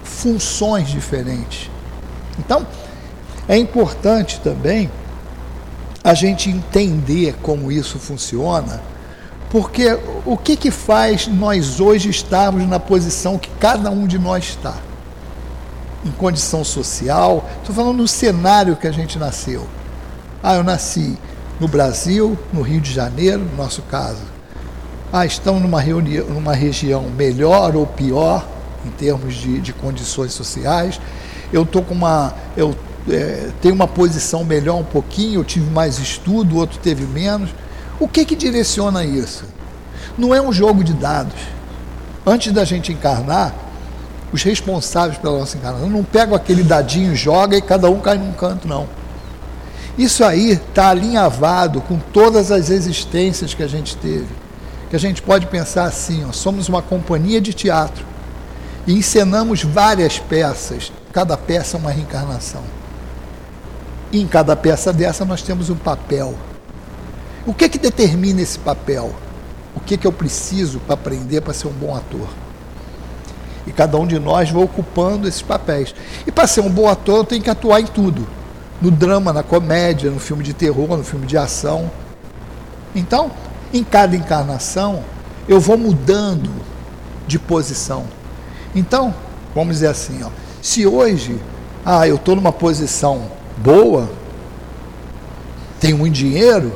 [0.02, 1.70] funções diferentes.
[2.38, 2.66] Então,
[3.46, 4.90] é importante também
[6.02, 8.82] a gente entender como isso funciona,
[9.50, 14.44] porque o que, que faz nós hoje estarmos na posição que cada um de nós
[14.44, 14.76] está?
[16.04, 19.66] Em condição social, estou falando no cenário que a gente nasceu.
[20.42, 21.16] Ah, eu nasci
[21.60, 24.34] no Brasil, no Rio de Janeiro, no nosso caso
[25.14, 28.44] ah, estão numa, reunião, numa região melhor ou pior
[28.84, 31.00] em termos de, de condições sociais.
[31.52, 32.34] Eu estou com uma.
[32.56, 32.74] Eu
[33.08, 37.50] é, tenho uma posição melhor um pouquinho, eu tive mais estudo, o outro teve menos.
[38.00, 39.44] O que, que direciona isso?
[40.18, 41.40] Não é um jogo de dados.
[42.26, 43.54] Antes da gente encarnar,
[44.32, 48.32] os responsáveis pela nossa encarnação não pegam aquele dadinho, joga e cada um cai num
[48.32, 48.88] canto, não.
[49.96, 54.44] Isso aí está alinhavado com todas as existências que a gente teve
[54.94, 58.07] que a gente pode pensar assim: ó, somos uma companhia de teatro
[58.87, 62.62] e encenamos várias peças, cada peça é uma reencarnação.
[64.12, 66.37] E em cada peça dessa nós temos um papel.
[67.44, 69.12] O que que determina esse papel?
[69.74, 72.28] O que que eu preciso para aprender para ser um bom ator?
[73.66, 75.92] E cada um de nós vai ocupando esses papéis.
[76.24, 78.28] E para ser um bom ator, eu tenho que atuar em tudo:
[78.80, 81.90] no drama, na comédia, no filme de terror, no filme de ação.
[82.94, 83.30] Então,
[83.72, 85.02] em cada encarnação,
[85.48, 86.50] eu vou mudando
[87.26, 88.04] de posição.
[88.75, 89.14] Então,
[89.54, 90.29] vamos dizer assim, ó,
[90.60, 91.40] se hoje,
[91.85, 94.08] ah, eu estou numa posição boa,
[95.81, 96.72] tenho muito dinheiro,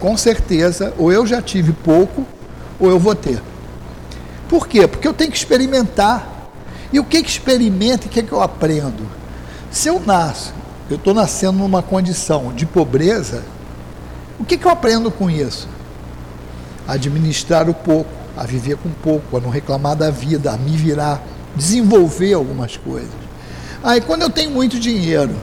[0.00, 2.26] com certeza, ou eu já tive pouco,
[2.80, 3.40] ou eu vou ter.
[4.48, 4.86] Por quê?
[4.86, 6.50] Porque eu tenho que experimentar.
[6.92, 9.08] E o que que experimento e o que que eu aprendo?
[9.70, 10.52] Se eu nasço,
[10.90, 13.42] eu estou nascendo numa condição de pobreza,
[14.38, 15.68] o que que eu aprendo com isso?
[16.86, 21.22] administrar o pouco, a viver com pouco, a não reclamar da vida, a me virar,
[21.54, 23.10] desenvolver algumas coisas.
[23.84, 25.34] Aí quando eu tenho muito dinheiro,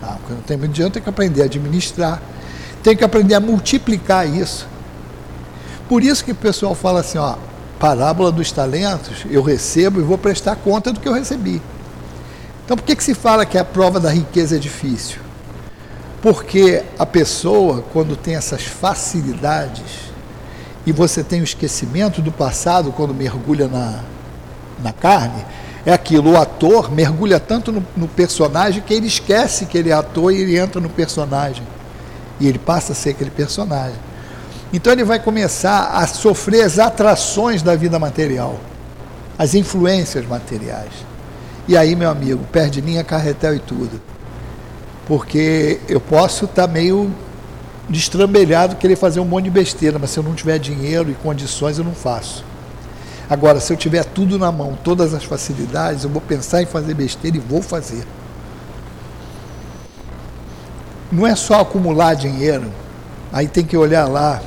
[0.00, 0.18] tá?
[0.26, 2.20] quando eu tenho muito dinheiro, eu tenho que aprender a administrar,
[2.82, 4.66] Tenho que aprender a multiplicar isso.
[5.88, 7.36] Por isso que o pessoal fala assim, ó,
[7.78, 11.62] parábola dos talentos, eu recebo e vou prestar conta do que eu recebi.
[12.72, 15.18] Então por que, que se fala que a prova da riqueza é difícil?
[16.22, 20.10] Porque a pessoa, quando tem essas facilidades,
[20.86, 24.00] e você tem o esquecimento do passado quando mergulha na,
[24.82, 25.44] na carne,
[25.84, 29.92] é aquilo, o ator mergulha tanto no, no personagem que ele esquece que ele é
[29.92, 31.62] ator e ele entra no personagem
[32.40, 34.00] e ele passa a ser aquele personagem.
[34.72, 38.58] Então ele vai começar a sofrer as atrações da vida material,
[39.38, 41.11] as influências materiais.
[41.68, 44.00] E aí, meu amigo, perde linha, carretel e tudo.
[45.06, 47.10] Porque eu posso estar tá meio
[47.88, 51.78] destrambelhado, querer fazer um monte de besteira, mas se eu não tiver dinheiro e condições,
[51.78, 52.44] eu não faço.
[53.28, 56.94] Agora, se eu tiver tudo na mão, todas as facilidades, eu vou pensar em fazer
[56.94, 58.04] besteira e vou fazer
[61.12, 62.72] não é só acumular dinheiro,
[63.30, 64.40] aí tem que olhar lá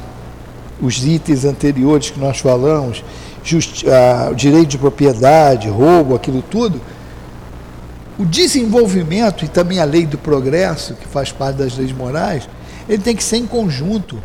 [0.81, 3.03] os itens anteriores que nós falamos,
[3.43, 6.81] just, ah, direito de propriedade, roubo, aquilo tudo.
[8.17, 12.47] O desenvolvimento e também a lei do progresso, que faz parte das leis morais,
[12.87, 14.17] ele tem que ser em conjunto.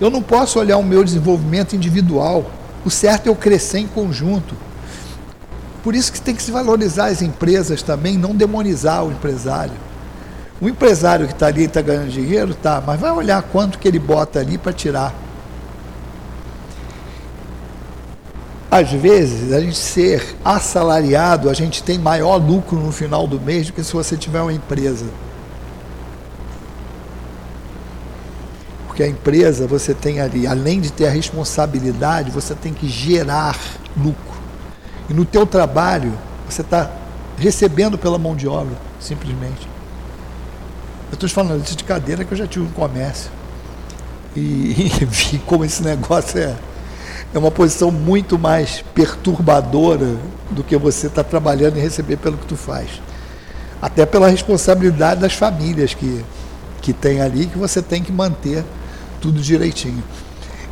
[0.00, 2.48] Eu não posso olhar o meu desenvolvimento individual.
[2.84, 4.54] O certo é eu crescer em conjunto.
[5.82, 9.74] Por isso que tem que se valorizar as empresas também, não demonizar o empresário.
[10.60, 13.98] O empresário que está ali está ganhando dinheiro, tá, mas vai olhar quanto que ele
[13.98, 15.12] bota ali para tirar.
[18.72, 23.66] Às vezes, a gente ser assalariado, a gente tem maior lucro no final do mês
[23.66, 25.04] do que se você tiver uma empresa.
[28.86, 33.58] Porque a empresa, você tem ali, além de ter a responsabilidade, você tem que gerar
[33.94, 34.40] lucro.
[35.06, 36.18] E no teu trabalho,
[36.48, 36.90] você está
[37.36, 39.68] recebendo pela mão de obra, simplesmente.
[41.10, 43.30] Eu estou falando de cadeira que eu já tive um comércio.
[44.34, 44.40] E,
[44.98, 46.56] e vi como esse negócio é,
[47.34, 50.16] é uma posição muito mais perturbadora
[50.50, 53.00] do que você estar tá trabalhando e receber pelo que tu faz.
[53.80, 56.24] Até pela responsabilidade das famílias que,
[56.82, 58.64] que tem ali, que você tem que manter
[59.20, 60.02] tudo direitinho.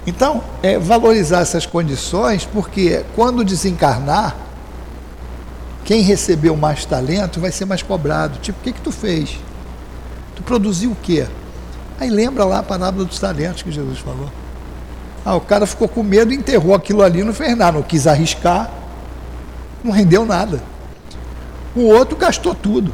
[0.07, 4.37] Então, é valorizar essas condições, porque quando desencarnar,
[5.85, 8.39] quem recebeu mais talento vai ser mais cobrado.
[8.39, 9.39] Tipo, o que, que tu fez?
[10.37, 11.27] Tu produziu o quê?
[11.99, 14.31] Aí lembra lá a parábola dos talentos que Jesus falou.
[15.25, 18.71] Ah, o cara ficou com medo, enterrou aquilo ali, não fez nada, não quis arriscar,
[19.85, 20.63] não rendeu nada.
[21.75, 22.93] O outro gastou tudo.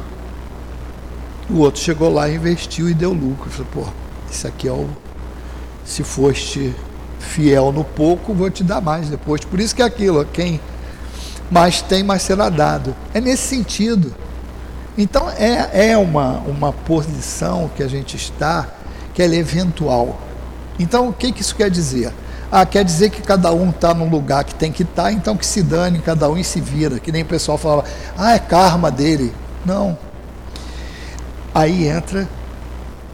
[1.49, 3.49] O outro chegou lá, investiu e deu lucro.
[3.49, 3.83] Falou, pô,
[4.29, 4.89] isso aqui é o.
[5.85, 6.75] Se foste
[7.19, 9.43] fiel no pouco, vou te dar mais depois.
[9.45, 10.59] Por isso que é aquilo, quem
[11.49, 12.93] mais tem, mais será dado.
[13.13, 14.13] É nesse sentido.
[14.97, 18.67] Então é, é uma, uma posição que a gente está
[19.13, 20.19] que é eventual.
[20.79, 22.13] Então o que, que isso quer dizer?
[22.51, 25.35] Ah, quer dizer que cada um está no lugar que tem que estar, tá, então
[25.35, 26.99] que se dane cada um e se vira.
[26.99, 27.83] Que nem o pessoal falava,
[28.17, 29.33] ah, é karma dele.
[29.65, 29.97] Não.
[31.53, 32.27] Aí entra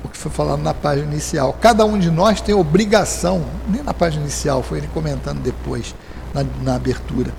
[0.03, 1.57] o que foi falado na página inicial.
[1.59, 5.95] Cada um de nós tem obrigação, nem na página inicial, foi ele comentando depois,
[6.33, 7.33] na, na abertura,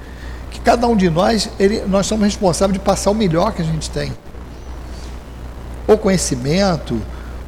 [0.51, 3.64] que cada um de nós, ele, nós somos responsáveis de passar o melhor que a
[3.64, 4.12] gente tem
[5.87, 7.01] ou conhecimento,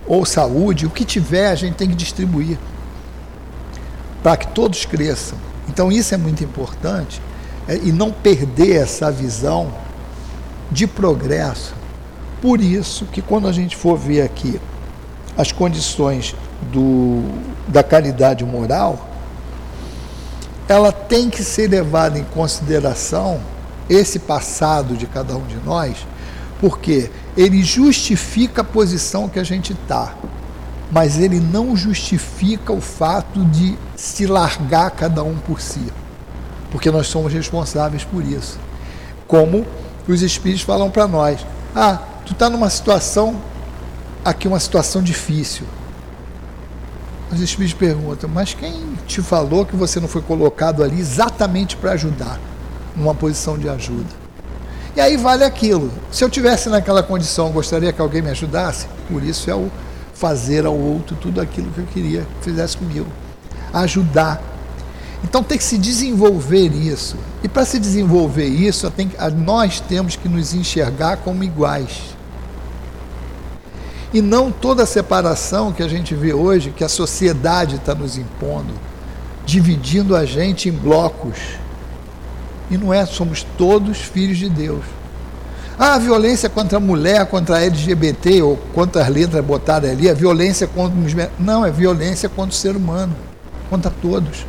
[0.07, 2.59] ou saúde, o que tiver, a gente tem que distribuir
[4.23, 5.39] para que todos cresçam.
[5.69, 7.21] Então, isso é muito importante
[7.69, 9.73] é, e não perder essa visão
[10.71, 11.75] de progresso.
[12.41, 14.61] Por isso que, quando a gente for ver aqui
[15.37, 16.35] as condições
[16.73, 17.23] do,
[17.69, 19.09] da caridade moral,
[20.69, 23.41] ela tem que ser levada em consideração
[23.89, 25.97] esse passado de cada um de nós,
[26.61, 30.15] porque ele justifica a posição que a gente está,
[30.91, 35.93] mas ele não justifica o fato de se largar cada um por si,
[36.71, 38.59] porque nós somos responsáveis por isso.
[39.27, 39.67] Como
[40.09, 43.37] os espíritos falam para nós: ah, tu está numa situação,
[44.25, 45.67] aqui uma situação difícil.
[47.31, 51.93] Os espíritos perguntam: mas quem te falou que você não foi colocado ali exatamente para
[51.93, 52.41] ajudar,
[52.97, 54.26] numa posição de ajuda?
[54.97, 55.93] E aí vale aquilo.
[56.11, 59.71] Se eu tivesse naquela condição, gostaria que alguém me ajudasse, por isso é o
[60.15, 63.07] fazer ao outro tudo aquilo que eu queria que fizesse comigo.
[63.75, 64.43] Ajudar.
[65.23, 67.19] Então tem que se desenvolver isso.
[67.43, 68.91] E para se desenvolver isso,
[69.37, 72.17] nós temos que nos enxergar como iguais.
[74.15, 78.17] E não toda a separação que a gente vê hoje, que a sociedade está nos
[78.17, 78.73] impondo,
[79.45, 81.37] dividindo a gente em blocos
[82.71, 84.85] e não é, somos todos filhos de Deus.
[85.79, 90.09] Ah, a violência contra a mulher, contra a LGBT, ou contra as letras botadas ali,
[90.09, 91.13] a violência contra os.
[91.39, 93.15] Não, é violência contra o ser humano,
[93.69, 94.47] contra todos.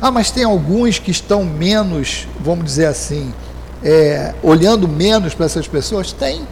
[0.00, 3.32] Ah, mas tem alguns que estão menos, vamos dizer assim,
[3.82, 6.12] é, olhando menos para essas pessoas?
[6.12, 6.46] Tem.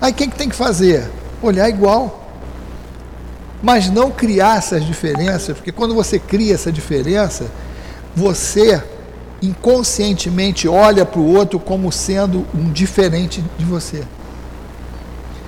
[0.00, 1.08] Aí quem que tem que fazer?
[1.42, 2.18] Olhar igual.
[3.62, 7.46] Mas não criar essas diferenças, porque quando você cria essa diferença,
[8.14, 8.82] você
[9.42, 14.04] inconscientemente olha para o outro como sendo um diferente de você.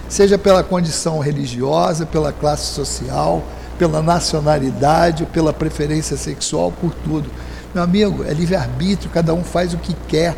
[0.08, 3.42] Seja pela condição religiosa, pela classe social,
[3.78, 7.30] pela nacionalidade, pela preferência sexual, por tudo.
[7.74, 10.36] Meu amigo, é livre-arbítrio, cada um faz o que quer.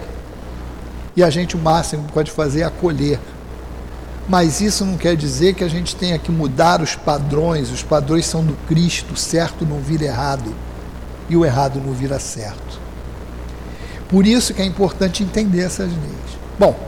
[1.16, 3.18] E a gente o máximo que pode fazer é acolher.
[4.28, 7.70] Mas isso não quer dizer que a gente tenha que mudar os padrões.
[7.70, 10.55] Os padrões são do Cristo, certo não vira errado.
[11.28, 12.84] E o errado não vira certo.
[14.14, 16.38] Por isso que é importante entender essas leis.
[16.56, 16.78] Bom,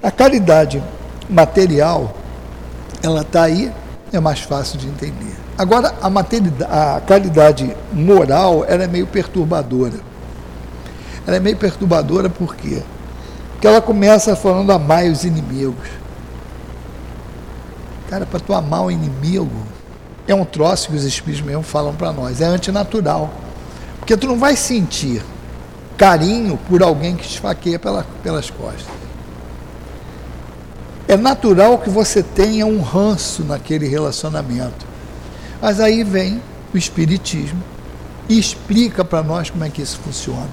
[0.00, 0.80] a caridade
[1.28, 2.14] material,
[3.02, 3.72] ela está aí,
[4.12, 5.34] é mais fácil de entender.
[5.58, 9.98] Agora, a, a caridade moral, ela é meio perturbadora.
[11.26, 12.84] Ela é meio perturbadora por quê?
[13.54, 15.88] Porque ela começa falando amar os inimigos.
[18.08, 19.66] Cara, para tu amar o inimigo,
[20.28, 23.28] é um troço que os espíritos mesmo falam para nós, é antinatural.
[23.98, 25.20] Porque tu não vai sentir
[26.02, 28.88] carinho por alguém que te esfaqueia pela, pelas costas.
[31.06, 34.84] É natural que você tenha um ranço naquele relacionamento.
[35.60, 36.42] Mas aí vem
[36.74, 37.62] o Espiritismo
[38.28, 40.50] e explica para nós como é que isso funciona.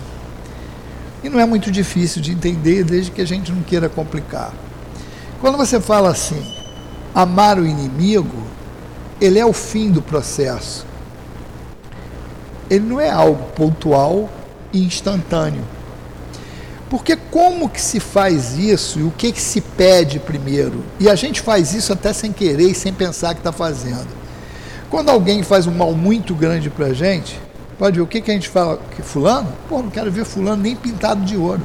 [1.23, 4.53] E não é muito difícil de entender, desde que a gente não queira complicar.
[5.41, 6.45] Quando você fala assim,
[7.15, 8.43] amar o inimigo,
[9.19, 10.85] ele é o fim do processo.
[12.69, 14.29] Ele não é algo pontual
[14.73, 15.63] instantâneo.
[16.89, 20.83] Porque como que se faz isso e o que, que se pede primeiro?
[20.99, 24.07] E a gente faz isso até sem querer e sem pensar que está fazendo.
[24.89, 27.39] Quando alguém faz um mal muito grande para a gente,
[27.77, 29.53] pode ver o que, que a gente fala, que fulano?
[29.67, 31.61] Pô, não quero ver fulano nem pintado de ouro.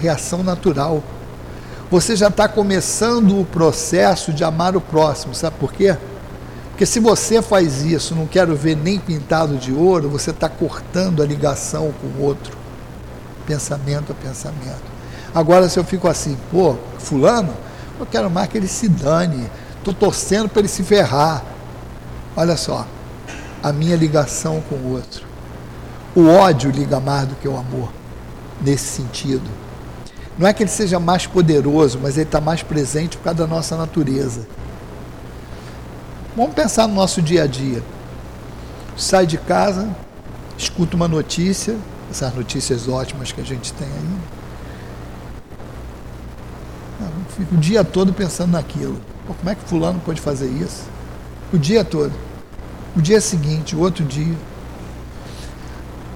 [0.00, 1.02] Reação natural.
[1.90, 5.94] Você já está começando o processo de amar o próximo, sabe por quê?
[6.74, 11.22] Porque se você faz isso, não quero ver nem pintado de ouro, você está cortando
[11.22, 12.52] a ligação com o outro,
[13.46, 14.82] pensamento a pensamento.
[15.32, 17.54] Agora, se eu fico assim, pô, fulano,
[18.00, 19.48] eu quero mais que ele se dane,
[19.78, 21.44] estou torcendo para ele se ferrar.
[22.36, 22.84] Olha só,
[23.62, 25.24] a minha ligação com o outro.
[26.12, 27.92] O ódio liga mais do que o amor,
[28.60, 29.48] nesse sentido.
[30.36, 33.46] Não é que ele seja mais poderoso, mas ele está mais presente por causa da
[33.46, 34.44] nossa natureza.
[36.36, 37.82] Vamos pensar no nosso dia a dia.
[38.96, 39.88] Sai de casa,
[40.58, 41.76] escuta uma notícia,
[42.10, 44.18] essas notícias ótimas que a gente tem aí.
[47.36, 49.00] Fico o dia todo pensando naquilo.
[49.26, 50.84] Pô, como é que fulano pode fazer isso?
[51.52, 52.12] O dia todo.
[52.96, 54.34] O dia seguinte, o outro dia.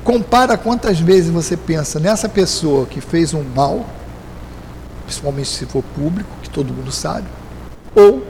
[0.05, 3.85] Compara quantas vezes você pensa nessa pessoa que fez um mal,
[5.05, 7.27] principalmente se for público, que todo mundo sabe,
[7.95, 8.25] ou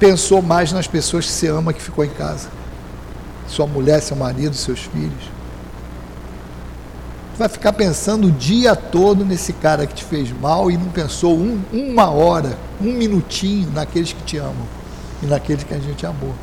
[0.00, 2.48] pensou mais nas pessoas que você ama que ficou em casa.
[3.46, 5.30] Sua mulher, seu marido, seus filhos.
[7.36, 11.36] Vai ficar pensando o dia todo nesse cara que te fez mal e não pensou
[11.36, 14.66] um, uma hora, um minutinho naqueles que te amam
[15.22, 16.34] e naqueles que a gente amou.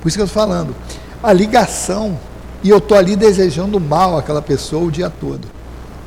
[0.00, 0.74] Por isso que eu estou falando.
[1.22, 2.18] A ligação,
[2.62, 5.46] e eu estou ali desejando mal àquela pessoa o dia todo.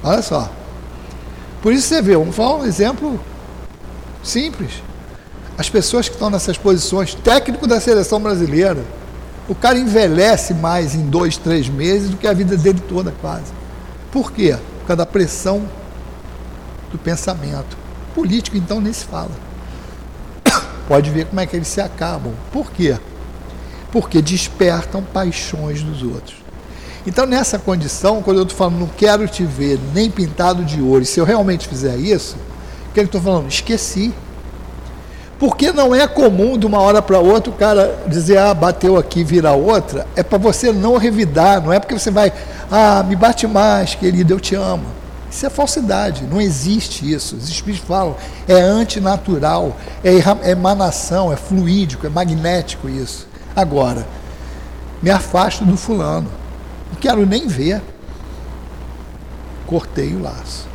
[0.03, 0.49] Olha só.
[1.61, 3.19] Por isso você vê, vamos falar um exemplo
[4.23, 4.84] simples
[5.57, 8.83] as pessoas que estão nessas posições, técnico da seleção brasileira,
[9.47, 13.53] o cara envelhece mais em dois, três meses do que a vida dele toda, quase.
[14.11, 14.57] Por quê?
[14.79, 15.63] Por causa da pressão
[16.91, 17.77] do pensamento.
[18.13, 19.31] Político, então, nem se fala.
[20.87, 22.33] Pode ver como é que eles se acabam.
[22.51, 22.97] Por quê?
[23.91, 26.35] Porque despertam paixões dos outros.
[27.07, 31.05] Então, nessa condição, quando eu estou falando, não quero te ver nem pintado de ouro,
[31.05, 32.35] se eu realmente fizer isso,
[32.89, 33.47] o que eu estou falando?
[33.47, 34.11] Esqueci
[35.37, 39.23] porque não é comum de uma hora para outra o cara dizer, ah, bateu aqui,
[39.23, 40.07] vira outra.
[40.15, 42.31] É para você não revidar, não é porque você vai,
[42.71, 44.85] ah, me bate mais, querido, eu te amo.
[45.29, 47.35] Isso é falsidade, não existe isso.
[47.35, 48.15] Os espíritos falam,
[48.47, 50.11] é antinatural, é,
[50.47, 53.27] é emanação, é fluídico, é magnético isso.
[53.53, 54.07] Agora,
[55.01, 56.29] me afasto do fulano,
[56.89, 57.81] não quero nem ver.
[59.67, 60.67] Cortei o laço.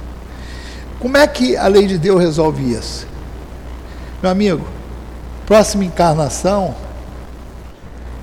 [0.99, 3.07] Como é que a lei de Deus resolve isso?
[4.23, 4.67] Meu amigo,
[5.47, 6.75] próxima encarnação,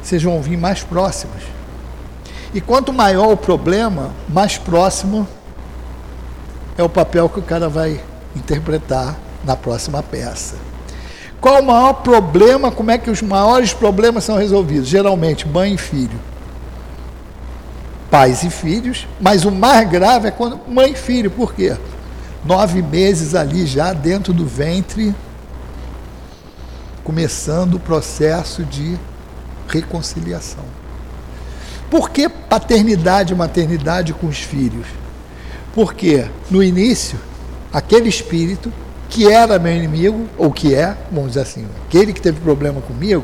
[0.03, 1.41] vocês vão vir mais próximos.
[2.53, 5.27] E quanto maior o problema, mais próximo
[6.77, 7.99] é o papel que o cara vai
[8.35, 10.55] interpretar na próxima peça.
[11.41, 12.71] Qual o maior problema?
[12.71, 14.87] Como é que os maiores problemas são resolvidos?
[14.87, 16.19] Geralmente, mãe e filho.
[18.11, 21.31] Pais e filhos, mas o mais grave é quando mãe e filho.
[21.31, 21.75] Por quê?
[22.45, 25.13] Nove meses ali já dentro do ventre,
[27.07, 28.99] começando o processo de
[29.69, 30.65] reconciliação.
[31.89, 34.85] Por que paternidade e maternidade com os filhos?
[35.73, 37.17] Porque no início,
[37.71, 38.73] aquele espírito
[39.07, 43.23] que era meu inimigo, ou que é, vamos dizer assim, aquele que teve problema comigo,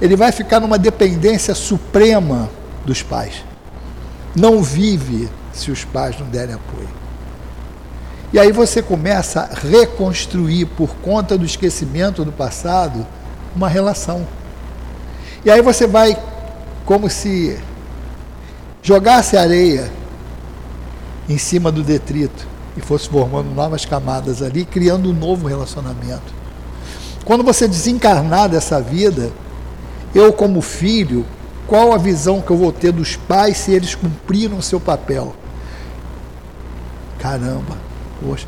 [0.00, 2.48] ele vai ficar numa dependência suprema
[2.86, 3.44] dos pais.
[4.34, 6.88] Não vive se os pais não derem apoio.
[8.32, 13.06] E aí você começa a reconstruir, por conta do esquecimento do passado,
[13.54, 14.26] uma relação.
[15.44, 16.16] E aí você vai,
[16.84, 17.58] como se
[18.82, 19.90] jogasse areia
[21.28, 26.32] em cima do detrito e fosse formando novas camadas ali, criando um novo relacionamento.
[27.24, 29.30] Quando você desencarnar dessa vida,
[30.14, 31.26] eu como filho,
[31.66, 35.34] qual a visão que eu vou ter dos pais se eles cumpriram o seu papel?
[37.18, 37.89] Caramba,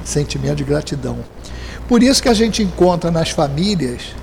[0.04, 1.18] sentimento de gratidão.
[1.88, 4.14] Por isso que a gente encontra nas famílias,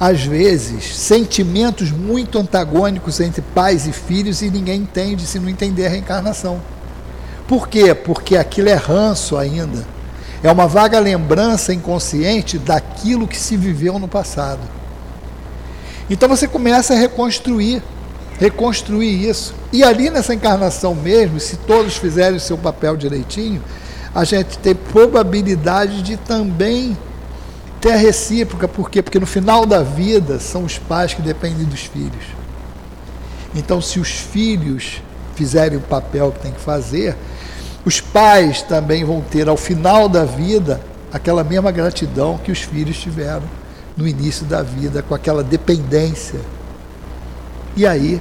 [0.00, 5.86] às vezes, sentimentos muito antagônicos entre pais e filhos e ninguém entende se não entender
[5.86, 6.60] a reencarnação.
[7.46, 7.94] Por quê?
[7.94, 9.86] Porque aquilo é ranço ainda.
[10.42, 14.60] É uma vaga lembrança inconsciente daquilo que se viveu no passado.
[16.10, 17.80] Então você começa a reconstruir,
[18.40, 19.54] reconstruir isso.
[19.72, 23.62] E ali nessa encarnação mesmo, se todos fizerem o seu papel direitinho,
[24.14, 26.96] a gente tem probabilidade de também
[27.80, 28.68] ter a recíproca.
[28.68, 29.02] Por quê?
[29.02, 32.24] Porque no final da vida são os pais que dependem dos filhos.
[33.54, 35.02] Então, se os filhos
[35.34, 37.16] fizerem o papel que tem que fazer,
[37.84, 40.80] os pais também vão ter ao final da vida
[41.12, 43.42] aquela mesma gratidão que os filhos tiveram
[43.96, 46.40] no início da vida, com aquela dependência.
[47.76, 48.20] E aí,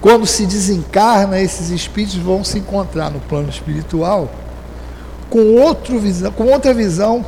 [0.00, 4.30] quando se desencarna, esses espíritos vão se encontrar no plano espiritual
[5.30, 7.24] com, outro visão, com outra visão.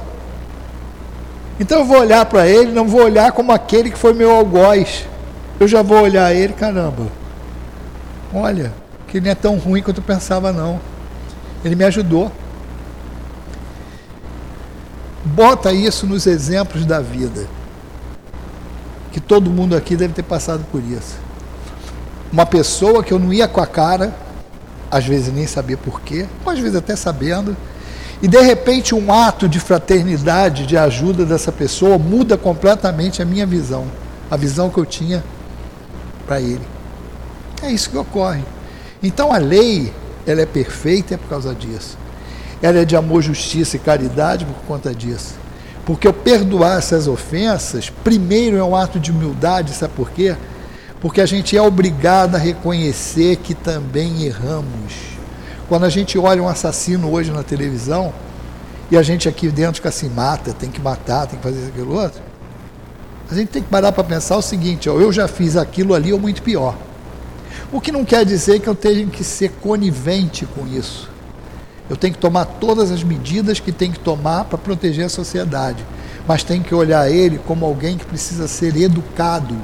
[1.59, 5.07] Então eu vou olhar para ele, não vou olhar como aquele que foi meu algoz.
[5.61, 7.07] Eu já vou olhar ele, caramba.
[8.35, 8.73] Olha,
[9.07, 10.81] que ele não é tão ruim quanto eu pensava não.
[11.65, 12.33] Ele me ajudou.
[15.25, 17.47] Bota isso nos exemplos da vida.
[19.13, 21.17] Que todo mundo aqui deve ter passado por isso.
[22.33, 24.13] Uma pessoa que eu não ia com a cara,
[24.91, 27.57] às vezes nem sabia porquê, às vezes até sabendo,
[28.23, 33.45] e de repente um ato de fraternidade, de ajuda dessa pessoa muda completamente a minha
[33.45, 33.87] visão,
[34.31, 35.25] a visão que eu tinha
[36.25, 36.63] para ele.
[37.61, 38.45] É isso que ocorre.
[39.03, 39.93] Então a lei
[40.25, 41.99] ela é perfeita é por causa disso.
[42.63, 45.35] Ela é de amor, justiça e caridade por conta disso.
[45.85, 50.37] Porque eu perdoar essas ofensas, primeiro é um ato de humildade, sabe por quê?
[51.01, 55.12] Porque a gente é obrigado a reconhecer que também erramos.
[55.73, 58.13] Quando a gente olha um assassino hoje na televisão,
[58.91, 61.95] e a gente aqui dentro fica assim, mata, tem que matar, tem que fazer aquilo
[61.99, 62.21] outro,
[63.31, 66.13] a gente tem que parar para pensar o seguinte, ó, eu já fiz aquilo ali
[66.13, 66.77] ou muito pior.
[67.73, 71.09] O que não quer dizer que eu tenha que ser conivente com isso.
[71.89, 75.83] Eu tenho que tomar todas as medidas que tem que tomar para proteger a sociedade,
[76.29, 79.57] mas tem que olhar ele como alguém que precisa ser educado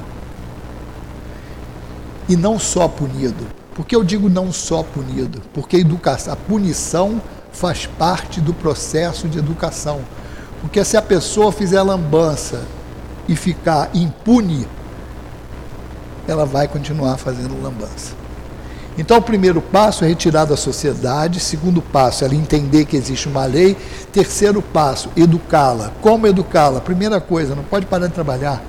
[2.27, 3.58] e não só punido.
[3.79, 5.41] Por que eu digo não só punido?
[5.53, 10.01] Porque a, educação, a punição faz parte do processo de educação.
[10.59, 12.61] Porque se a pessoa fizer lambança
[13.25, 14.67] e ficar impune,
[16.27, 18.11] ela vai continuar fazendo lambança.
[18.97, 21.39] Então, o primeiro passo é retirar da sociedade.
[21.39, 23.77] Segundo passo, ela entender que existe uma lei.
[24.11, 25.93] Terceiro passo, educá-la.
[26.01, 26.81] Como educá-la?
[26.81, 28.61] Primeira coisa, não pode parar de trabalhar.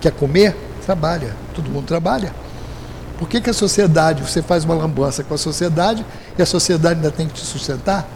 [0.00, 0.56] Quer comer?
[0.84, 1.36] Trabalha.
[1.54, 2.47] Todo mundo trabalha.
[3.18, 6.06] Por que, que a sociedade, você faz uma lambança com a sociedade
[6.38, 8.08] e a sociedade ainda tem que te sustentar?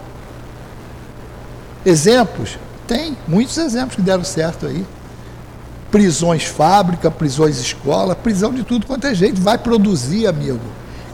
[1.85, 2.57] Exemplos?
[2.87, 4.85] Tem, muitos exemplos que deram certo aí
[5.93, 9.39] prisões fábrica, prisões escola, prisão de tudo quanto é jeito.
[9.39, 10.59] Vai produzir, amigo.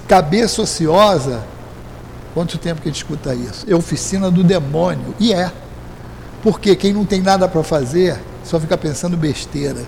[0.07, 1.43] Cabeça ociosa.
[2.33, 3.65] Quanto tempo que a gente escuta isso?
[3.69, 5.13] É oficina do demônio.
[5.19, 5.51] E é.
[6.41, 9.83] Porque quem não tem nada para fazer só fica pensando besteira.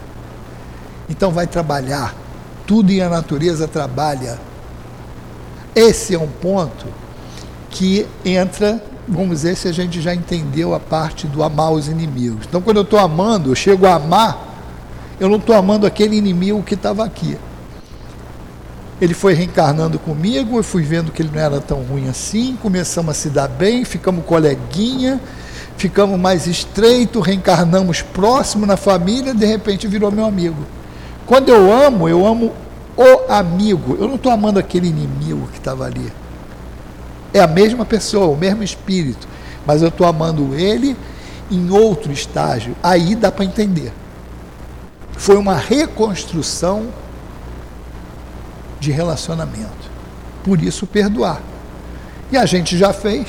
[1.09, 2.13] Então vai trabalhar.
[2.71, 4.39] Tudo em a natureza trabalha.
[5.75, 6.85] Esse é um ponto
[7.69, 12.45] que entra, vamos dizer, se a gente já entendeu a parte do amar os inimigos.
[12.47, 14.51] Então, quando eu estou amando, eu chego a amar
[15.21, 17.37] eu não estou amando aquele inimigo que estava aqui.
[18.99, 23.11] Ele foi reencarnando comigo, eu fui vendo que ele não era tão ruim assim, começamos
[23.11, 25.21] a se dar bem, ficamos coleguinha,
[25.77, 30.65] ficamos mais estreito, reencarnamos próximo na família, de repente virou meu amigo.
[31.27, 32.51] Quando eu amo, eu amo
[32.97, 33.97] o amigo.
[33.99, 36.11] Eu não estou amando aquele inimigo que estava ali.
[37.33, 39.27] É a mesma pessoa, o mesmo espírito,
[39.65, 40.97] mas eu estou amando ele
[41.49, 42.75] em outro estágio.
[42.83, 43.93] Aí dá para entender.
[45.13, 46.87] Foi uma reconstrução
[48.79, 49.91] de relacionamento.
[50.43, 51.41] Por isso, perdoar.
[52.31, 53.27] E a gente já fez.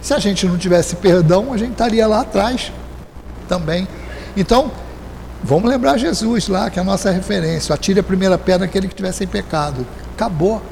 [0.00, 2.72] Se a gente não tivesse perdão, a gente estaria lá atrás
[3.48, 3.86] também.
[4.36, 4.70] Então,
[5.42, 7.74] vamos lembrar Jesus lá, que é a nossa referência.
[7.74, 9.86] Atire a primeira pedra aquele que tivesse em pecado.
[10.14, 10.62] Acabou.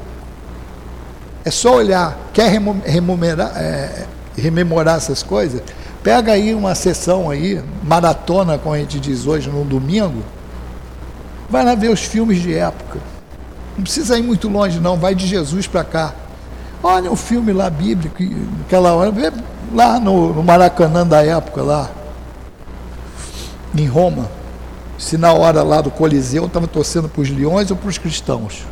[1.43, 2.17] É só olhar.
[2.33, 2.49] Quer
[2.85, 4.05] rememorar, é,
[4.37, 5.61] rememorar essas coisas?
[6.03, 10.23] Pega aí uma sessão aí, maratona, como a gente diz hoje, no domingo.
[11.49, 12.99] Vai lá ver os filmes de época.
[13.75, 14.97] Não precisa ir muito longe, não.
[14.97, 16.13] Vai de Jesus para cá.
[16.83, 18.23] Olha o filme lá bíblico,
[18.65, 19.11] aquela hora,
[19.73, 21.89] lá no, no Maracanã da época, lá,
[23.75, 24.29] em Roma.
[24.97, 28.65] Se na hora lá do Coliseu estava torcendo para os leões ou para os cristãos.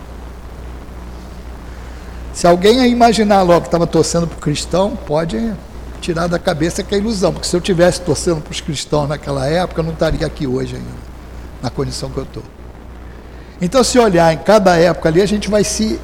[2.33, 5.53] Se alguém imaginar logo que estava torcendo para o cristão, pode
[6.01, 9.47] tirar da cabeça que é ilusão, porque se eu tivesse torcendo para os cristãos naquela
[9.47, 10.87] época, eu não estaria aqui hoje ainda,
[11.61, 12.43] na condição que eu estou.
[13.61, 15.99] Então, se olhar em cada época ali, a gente vai se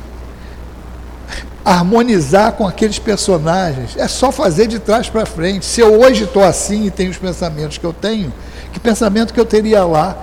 [1.64, 3.96] harmonizar com aqueles personagens.
[3.98, 5.66] É só fazer de trás para frente.
[5.66, 8.34] Se eu hoje estou assim e tenho os pensamentos que eu tenho,
[8.72, 10.18] que pensamento que eu teria lá,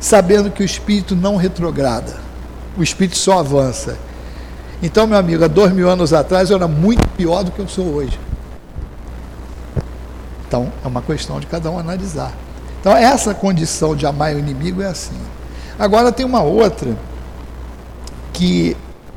[0.00, 2.14] sabendo que o espírito não retrograda,
[2.76, 3.96] o espírito só avança.
[4.82, 7.68] Então, meu amigo, há dois mil anos atrás eu era muito pior do que eu
[7.68, 8.18] sou hoje.
[10.46, 12.32] Então, é uma questão de cada um analisar.
[12.80, 15.16] Então, essa condição de amar o inimigo é assim.
[15.78, 16.96] Agora tem uma outra
[18.32, 18.76] que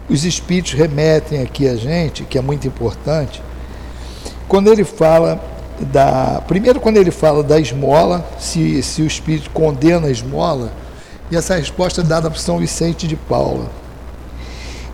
[0.10, 3.44] os espíritos remetem aqui a gente, que é muito importante,
[4.48, 5.40] quando ele fala
[5.86, 6.42] da.
[6.48, 10.72] Primeiro, quando ele fala da esmola, se, se o espírito condena a esmola,
[11.32, 13.70] e essa resposta é dada por São Vicente de Paula.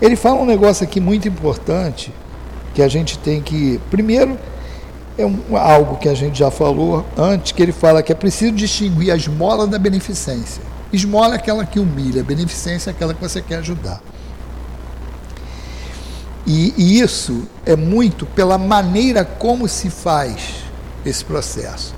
[0.01, 2.11] Ele fala um negócio aqui muito importante,
[2.73, 3.79] que a gente tem que.
[3.89, 4.37] Primeiro,
[5.17, 8.51] é um, algo que a gente já falou antes, que ele fala que é preciso
[8.51, 10.61] distinguir a esmola da beneficência.
[10.91, 14.01] Esmola é aquela que humilha, beneficência é aquela que você quer ajudar.
[16.45, 20.64] E, e isso é muito pela maneira como se faz
[21.05, 21.93] esse processo.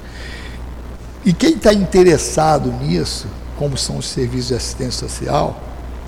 [1.26, 3.28] E quem está interessado nisso,
[3.58, 5.62] como são os serviços de assistência social,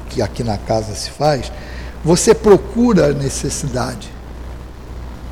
[0.09, 1.51] que aqui na casa se faz,
[2.03, 4.09] você procura a necessidade.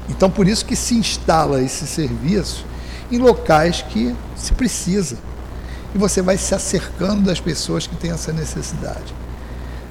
[0.09, 2.65] Então, por isso que se instala esse serviço
[3.11, 5.17] em locais que se precisa
[5.93, 9.13] e você vai se acercando das pessoas que têm essa necessidade.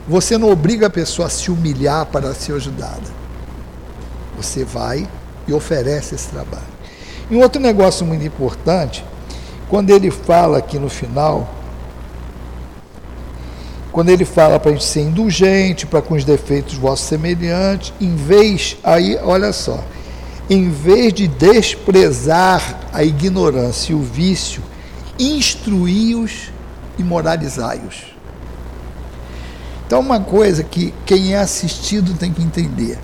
[0.09, 3.17] Você não obriga a pessoa a se humilhar para ser ajudada.
[4.37, 5.09] Você vai
[5.49, 6.76] e oferece esse trabalho.
[7.31, 9.05] E outro negócio muito importante,
[9.69, 11.49] quando ele fala aqui no final,
[13.91, 18.15] quando ele fala para a gente ser indulgente, para com os defeitos vossos semelhantes, em
[18.15, 19.83] vez, aí, olha só,
[20.49, 24.63] em vez de desprezar a ignorância e o vício,
[25.19, 26.53] instruí-os
[26.99, 28.15] e moralizai-os.
[29.85, 32.99] Então, uma coisa que quem é assistido tem que entender: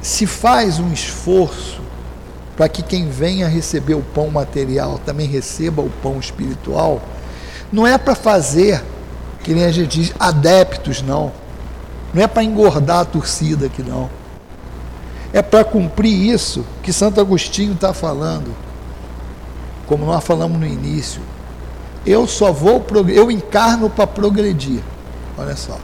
[0.00, 1.80] se faz um esforço
[2.60, 7.00] para que quem venha receber o pão material também receba o pão espiritual,
[7.72, 8.84] não é para fazer,
[9.42, 11.32] que nem a gente diz, adeptos, não.
[12.12, 14.10] Não é para engordar a torcida aqui, não.
[15.32, 18.54] É para cumprir isso que Santo Agostinho está falando
[19.86, 21.22] como nós falamos no início,
[22.04, 24.82] eu só vou, eu encarno para progredir.
[25.38, 25.78] Olha só.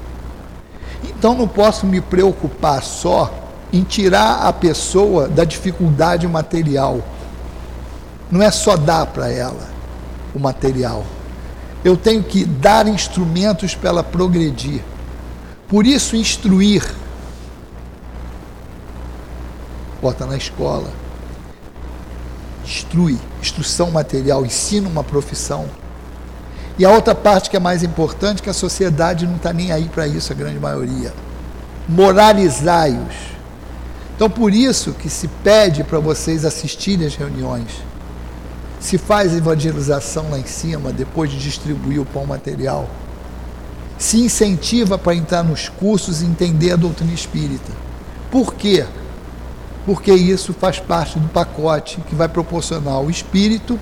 [1.02, 3.32] Então não posso me preocupar só
[3.72, 7.00] em tirar a pessoa da dificuldade material.
[8.30, 9.68] Não é só dar para ela
[10.34, 11.04] o material.
[11.84, 14.82] Eu tenho que dar instrumentos para ela progredir.
[15.68, 16.82] Por isso, instruir.
[20.00, 21.06] Bota na escola
[22.66, 25.66] instrui, instrução material, ensina uma profissão.
[26.78, 29.88] E a outra parte que é mais importante, que a sociedade não está nem aí
[29.88, 31.14] para isso, a grande maioria.
[31.88, 33.35] Moralizai-os.
[34.16, 37.68] Então, por isso que se pede para vocês assistirem às reuniões.
[38.80, 42.88] Se faz evangelização lá em cima, depois de distribuir o pão material.
[43.98, 47.72] Se incentiva para entrar nos cursos e entender a doutrina espírita.
[48.30, 48.84] Por quê?
[49.86, 53.78] porque isso faz parte do pacote que vai proporcionar ao espírito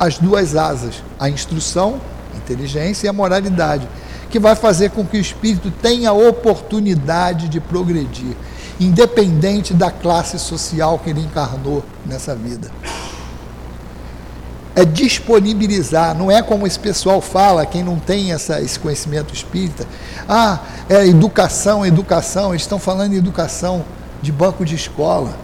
[0.00, 2.00] as duas asas, a instrução,
[2.32, 3.86] a inteligência e a moralidade,
[4.30, 8.34] que vai fazer com que o espírito tenha oportunidade de progredir,
[8.80, 12.70] independente da classe social que ele encarnou nessa vida.
[14.74, 19.84] É disponibilizar, não é como esse pessoal fala, quem não tem essa, esse conhecimento espírita.
[20.28, 23.84] Ah, é educação, educação, eles estão falando em educação
[24.22, 25.34] de banco de escola.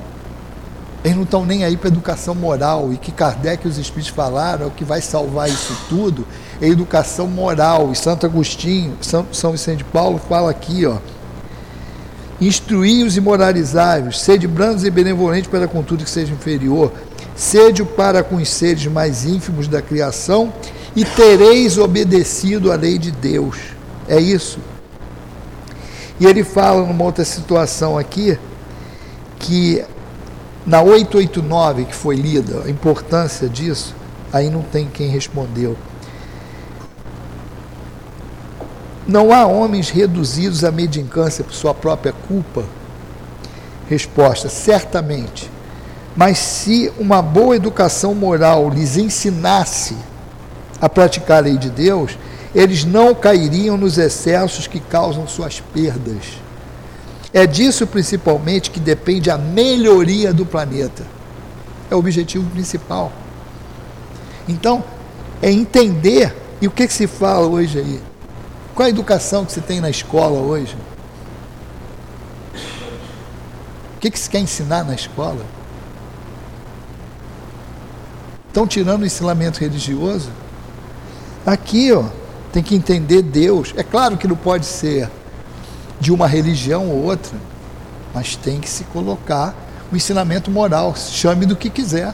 [1.02, 2.92] Eles não estão nem aí para educação moral.
[2.92, 6.26] E que Kardec e os Espíritos falaram, é o que vai salvar isso tudo
[6.60, 7.90] é educação moral.
[7.92, 10.98] E Santo Agostinho, São, São Vicente de Paulo fala aqui, ó.
[12.40, 16.92] Instruí-os e moralizai-os, sede brandos e benevolentes para com tudo que seja inferior,
[17.36, 20.52] sede para com os seres mais ínfimos da criação,
[20.96, 23.56] e tereis obedecido à lei de Deus.
[24.08, 24.58] É isso.
[26.20, 28.38] E ele fala numa outra situação aqui,
[29.38, 29.84] que
[30.66, 33.94] na 889 que foi lida, a importância disso,
[34.32, 35.76] aí não tem quem respondeu.
[39.06, 42.64] Não há homens reduzidos à mendicância por sua própria culpa?
[43.88, 45.50] Resposta: certamente.
[46.16, 49.96] Mas se uma boa educação moral lhes ensinasse
[50.80, 52.16] a praticar a lei de Deus,
[52.54, 56.38] eles não cairiam nos excessos que causam suas perdas.
[57.32, 61.02] É disso principalmente que depende a melhoria do planeta.
[61.90, 63.12] É o objetivo principal.
[64.48, 64.84] Então,
[65.42, 66.34] é entender.
[66.60, 68.13] E o que, que se fala hoje aí?
[68.74, 70.76] Qual a educação que se tem na escola hoje?
[73.96, 75.40] O que, que se quer ensinar na escola?
[78.48, 80.30] Estão tirando o ensinamento religioso?
[81.46, 82.04] Aqui, ó,
[82.52, 83.72] tem que entender Deus.
[83.76, 85.08] É claro que não pode ser
[86.00, 87.36] de uma religião ou outra,
[88.12, 89.54] mas tem que se colocar
[89.92, 92.12] o ensinamento moral, chame do que quiser.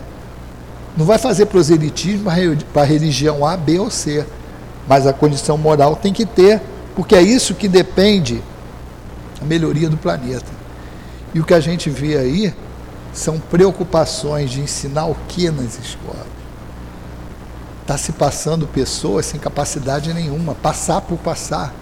[0.96, 2.30] Não vai fazer proselitismo
[2.72, 4.26] para religião A, B ou C,
[4.86, 6.60] mas a condição moral tem que ter,
[6.94, 8.42] porque é isso que depende
[9.40, 10.60] a melhoria do planeta.
[11.32, 12.54] E o que a gente vê aí
[13.12, 16.26] são preocupações de ensinar o que nas escolas.
[17.82, 21.72] Está se passando pessoas sem capacidade nenhuma, passar por passar.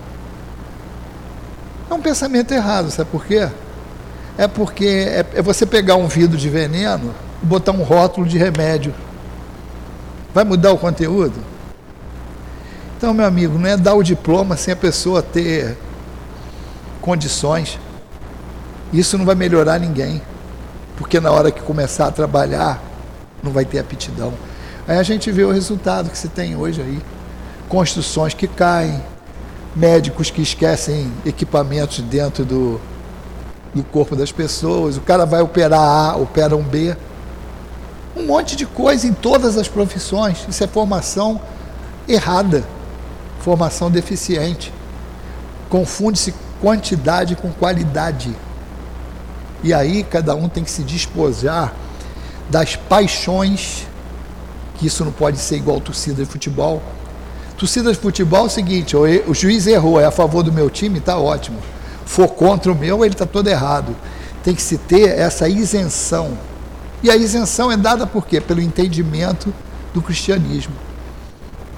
[1.90, 3.48] É um pensamento errado, sabe por quê?
[4.36, 8.38] É porque é, é você pegar um vidro de veneno e botar um rótulo de
[8.38, 8.94] remédio.
[10.32, 11.34] Vai mudar o conteúdo?
[12.98, 15.78] Então, meu amigo, não é dar o diploma sem a pessoa ter
[17.00, 17.78] condições.
[18.92, 20.20] Isso não vai melhorar ninguém.
[20.96, 22.82] Porque na hora que começar a trabalhar,
[23.40, 24.34] não vai ter aptidão.
[24.88, 27.00] Aí a gente vê o resultado que se tem hoje aí.
[27.68, 29.00] Construções que caem,
[29.76, 32.80] médicos que esquecem equipamentos dentro do,
[33.72, 36.96] do corpo das pessoas, o cara vai operar A, opera um B.
[38.16, 40.44] Um monte de coisa em todas as profissões.
[40.48, 41.40] Isso é formação
[42.08, 42.64] errada,
[43.48, 44.70] formação deficiente.
[45.70, 48.36] Confunde-se quantidade com qualidade.
[49.64, 51.72] E aí cada um tem que se despojar
[52.50, 53.86] das paixões,
[54.74, 56.82] que isso não pode ser igual torcida de futebol,
[57.56, 61.00] Torcida de futebol é o seguinte: o juiz errou, é a favor do meu time,
[61.00, 61.58] está ótimo.
[62.06, 63.96] For contra o meu, ele está todo errado.
[64.44, 66.38] Tem que se ter essa isenção.
[67.02, 68.40] E a isenção é dada por quê?
[68.40, 69.52] Pelo entendimento
[69.92, 70.72] do cristianismo.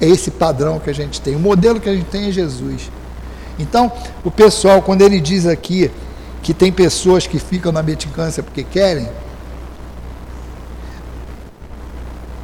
[0.00, 1.36] É esse padrão que a gente tem.
[1.36, 2.90] O modelo que a gente tem é Jesus.
[3.58, 3.92] Então,
[4.24, 5.90] o pessoal, quando ele diz aqui
[6.42, 9.08] que tem pessoas que ficam na meticância porque querem,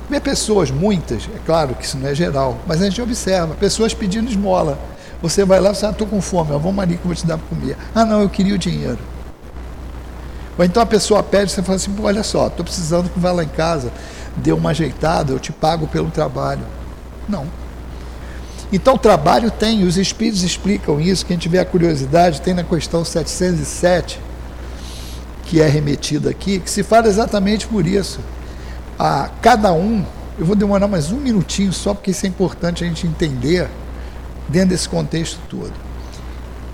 [0.08, 3.92] Vê pessoas, muitas, é claro que isso não é geral, mas a gente observa, pessoas
[3.92, 4.78] pedindo esmola.
[5.20, 7.14] Você vai lá e fala, ah, estou com fome, ó, vamos ali que eu vou
[7.14, 7.76] te dar para comer.
[7.92, 8.98] Ah, não, eu queria o dinheiro.
[10.56, 13.42] Ou então a pessoa pede, você fala assim, olha só, estou precisando que vá lá
[13.42, 13.92] em casa,
[14.36, 16.62] dê uma ajeitada, eu te pago pelo trabalho.
[17.28, 17.46] Não.
[18.72, 24.20] Então trabalho tem, os espíritos explicam isso, quem tiver curiosidade, tem na questão 707,
[25.44, 28.18] que é remetida aqui, que se fala exatamente por isso
[28.98, 30.04] a cada um,
[30.38, 33.68] eu vou demorar mais um minutinho só porque isso é importante a gente entender
[34.48, 35.72] dentro desse contexto todo.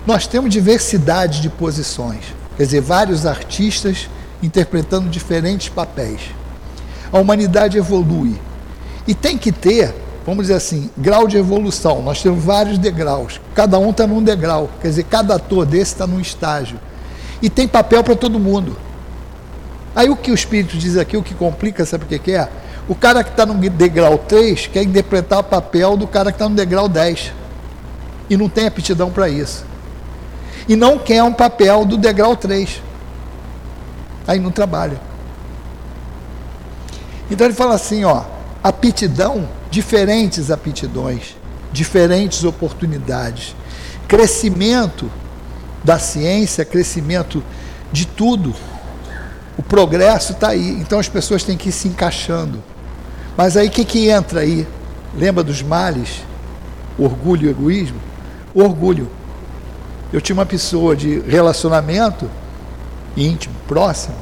[0.05, 4.09] Nós temos diversidade de posições, quer dizer, vários artistas
[4.41, 6.21] interpretando diferentes papéis.
[7.11, 8.39] A humanidade evolui
[9.07, 9.93] e tem que ter,
[10.25, 12.01] vamos dizer assim, grau de evolução.
[12.01, 16.07] Nós temos vários degraus, cada um está num degrau, quer dizer, cada ator desse está
[16.07, 16.79] num estágio.
[17.41, 18.77] E tem papel para todo mundo.
[19.95, 22.49] Aí o que o Espírito diz aqui, o que complica, sabe o que, que é?
[22.87, 26.49] O cara que está no degrau 3 quer interpretar o papel do cara que está
[26.49, 27.31] no degrau 10.
[28.29, 29.65] E não tem aptidão para isso.
[30.67, 32.81] E não quer um papel do degrau 3.
[34.27, 34.99] Aí não trabalha.
[37.29, 38.23] Então ele fala assim, ó,
[38.63, 41.35] aptidão, diferentes aptidões,
[41.71, 43.55] diferentes oportunidades.
[44.07, 45.09] crescimento
[45.83, 47.43] da ciência, crescimento
[47.91, 48.53] de tudo.
[49.57, 50.69] O progresso está aí.
[50.79, 52.63] Então as pessoas têm que ir se encaixando.
[53.35, 54.67] Mas aí o que, que entra aí?
[55.17, 56.21] Lembra dos males?
[56.95, 57.99] Orgulho e egoísmo?
[58.53, 59.09] Orgulho.
[60.11, 62.29] Eu tinha uma pessoa de relacionamento
[63.17, 64.15] íntimo, próximo,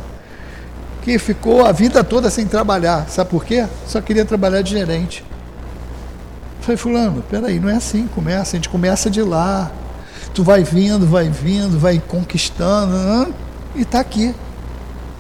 [1.02, 3.10] que ficou a vida toda sem trabalhar.
[3.10, 3.68] Sabe por quê?
[3.86, 5.26] Só queria trabalhar de gerente.
[6.62, 9.72] Falei, fulano, peraí, não é assim, começa, a gente começa de lá.
[10.34, 13.34] Tu vai vindo, vai vindo, vai conquistando,
[13.76, 14.34] e está aqui.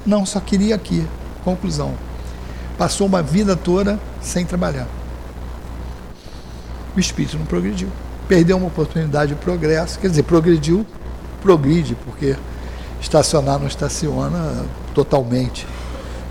[0.05, 1.05] Não, só queria aqui.
[1.43, 1.93] Conclusão.
[2.77, 4.87] Passou uma vida toda sem trabalhar.
[6.95, 7.89] O espírito não progrediu.
[8.27, 9.99] Perdeu uma oportunidade de progresso.
[9.99, 10.85] Quer dizer, progrediu,
[11.41, 12.35] progride, porque
[13.01, 15.65] estacionar não estaciona totalmente.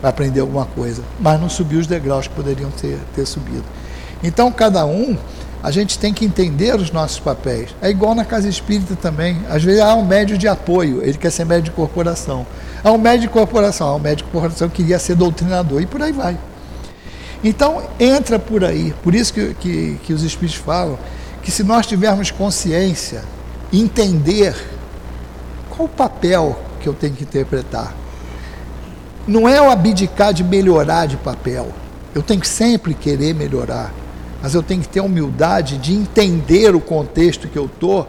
[0.00, 1.02] Vai aprender alguma coisa.
[1.18, 3.64] Mas não subiu os degraus que poderiam ter, ter subido.
[4.23, 5.16] Então, cada um,
[5.62, 7.75] a gente tem que entender os nossos papéis.
[7.83, 9.39] É igual na casa espírita também.
[9.49, 12.47] Às vezes há um médio de apoio, ele quer ser médio de corporação.
[12.83, 15.87] Há um médio de corporação, há um médio de corporação que queria ser doutrinador, e
[15.87, 16.39] por aí vai.
[17.45, 18.95] Então, entra por aí.
[19.03, 20.99] Por isso que, que, que os espíritos falam
[21.43, 23.23] que se nós tivermos consciência,
[23.73, 24.55] entender
[25.71, 27.95] qual o papel que eu tenho que interpretar.
[29.27, 31.68] Não é o abdicar de melhorar de papel.
[32.14, 33.93] Eu tenho que sempre querer melhorar
[34.43, 38.09] mas eu tenho que ter a humildade de entender o contexto que eu estou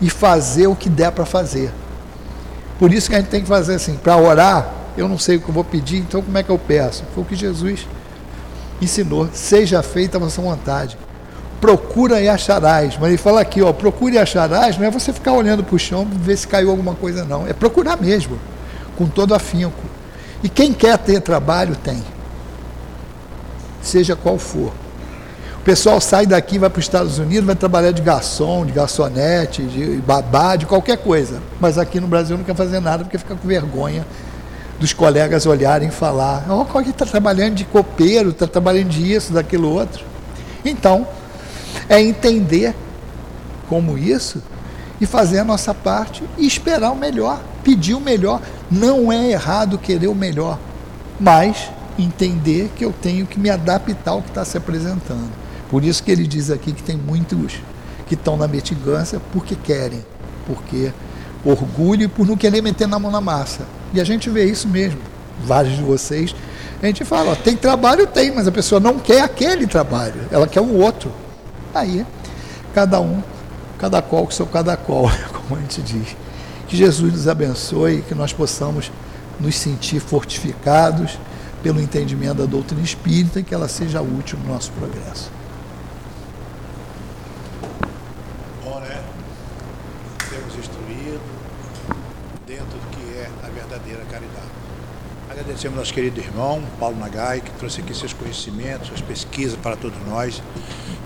[0.00, 1.72] e fazer o que der para fazer.
[2.78, 5.40] Por isso que a gente tem que fazer assim, para orar, eu não sei o
[5.40, 7.04] que eu vou pedir, então como é que eu peço?
[7.14, 7.86] Foi o que Jesus
[8.80, 10.98] ensinou, seja feita a vossa vontade.
[11.60, 12.98] Procura e acharás.
[12.98, 15.78] Mas ele fala aqui, ó, procure e acharás, não é você ficar olhando para o
[15.78, 17.46] chão ver se caiu alguma coisa, não.
[17.46, 18.38] É procurar mesmo,
[18.96, 19.80] com todo afinco.
[20.42, 22.02] E quem quer ter trabalho, tem.
[23.80, 24.72] Seja qual for.
[25.62, 29.62] O pessoal sai daqui, vai para os Estados Unidos, vai trabalhar de garçom, de garçonete,
[29.62, 31.40] de babá, de qualquer coisa.
[31.60, 34.04] Mas aqui no Brasil não quer fazer nada porque fica com vergonha
[34.80, 39.32] dos colegas olharem e falar: Ó, oh, está trabalhando de copeiro, está trabalhando de isso,
[39.32, 40.04] daquilo outro.
[40.64, 41.06] Então,
[41.88, 42.74] é entender
[43.68, 44.42] como isso
[45.00, 48.40] e fazer a nossa parte e esperar o melhor, pedir o melhor.
[48.68, 50.58] Não é errado querer o melhor,
[51.20, 55.41] mas entender que eu tenho que me adaptar ao que está se apresentando.
[55.72, 57.54] Por isso que ele diz aqui que tem muitos
[58.06, 60.04] que estão na metigância porque querem,
[60.46, 60.92] porque
[61.42, 63.66] orgulho e por não querer meter na mão na massa.
[63.94, 65.00] E a gente vê isso mesmo.
[65.46, 66.34] Vários de vocês,
[66.82, 70.46] a gente fala, ó, tem trabalho, tem, mas a pessoa não quer aquele trabalho, ela
[70.46, 71.10] quer o outro.
[71.74, 72.04] Aí,
[72.74, 73.22] cada um,
[73.78, 76.14] cada qual com seu cada qual, como a gente diz.
[76.68, 78.92] Que Jesus nos abençoe, que nós possamos
[79.40, 81.18] nos sentir fortificados
[81.62, 85.30] pelo entendimento da doutrina espírita e que ela seja útil no nosso progresso.
[95.64, 99.96] Ao nosso querido irmão, Paulo Nagai, que trouxe aqui seus conhecimentos, suas pesquisas para todos
[100.08, 100.42] nós.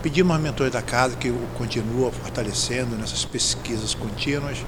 [0.02, 4.64] Pedimos ao mentor da casa que o continua fortalecendo nessas pesquisas contínuas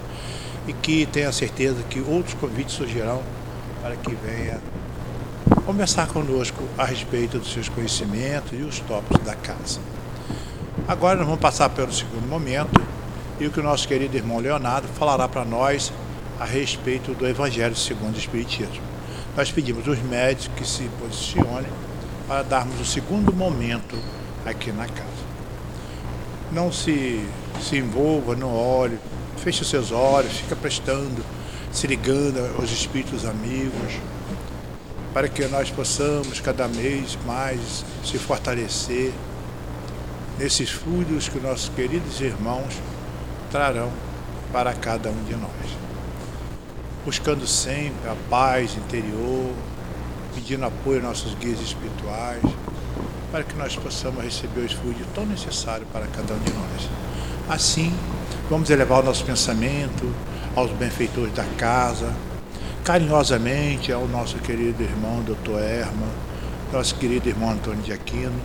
[0.66, 3.22] e que tenha certeza que outros convites surgirão
[3.80, 4.60] para que venha
[5.64, 9.80] conversar conosco a respeito dos seus conhecimentos e os tópicos da casa.
[10.86, 12.78] Agora nós vamos passar pelo segundo momento
[13.40, 15.90] e o que o nosso querido irmão Leonardo falará para nós
[16.38, 18.97] a respeito do Evangelho segundo o Espiritismo
[19.36, 21.70] nós pedimos os médicos que se posicionem
[22.26, 23.96] para darmos o segundo momento
[24.44, 25.28] aqui na casa.
[26.52, 27.24] Não se,
[27.60, 28.98] se envolva, não olhe,
[29.36, 31.24] feche os seus olhos, fica prestando,
[31.72, 33.94] se ligando aos espíritos amigos,
[35.14, 39.12] para que nós possamos cada mês mais se fortalecer
[40.38, 42.74] nesses fluidos que nossos queridos irmãos
[43.50, 43.90] trarão
[44.52, 45.87] para cada um de nós
[47.08, 49.50] buscando sempre a paz interior,
[50.34, 52.42] pedindo apoio aos nossos guias espirituais,
[53.32, 56.90] para que nós possamos receber o escudo tão necessário para cada um de nós.
[57.48, 57.94] Assim,
[58.50, 60.14] vamos elevar o nosso pensamento
[60.54, 62.12] aos benfeitores da casa,
[62.84, 65.62] carinhosamente ao nosso querido irmão Dr.
[65.62, 66.08] Erma,
[66.70, 68.38] nosso querido irmão Antônio de Aquino,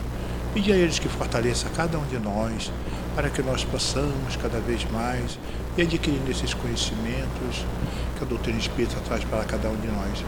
[0.54, 2.72] pedir a eles que fortaleça cada um de nós,
[3.14, 5.38] para que nós possamos cada vez mais
[5.76, 7.66] ir adquirindo esses conhecimentos,
[8.24, 10.24] que a doutrina espírita traz para cada um de nós.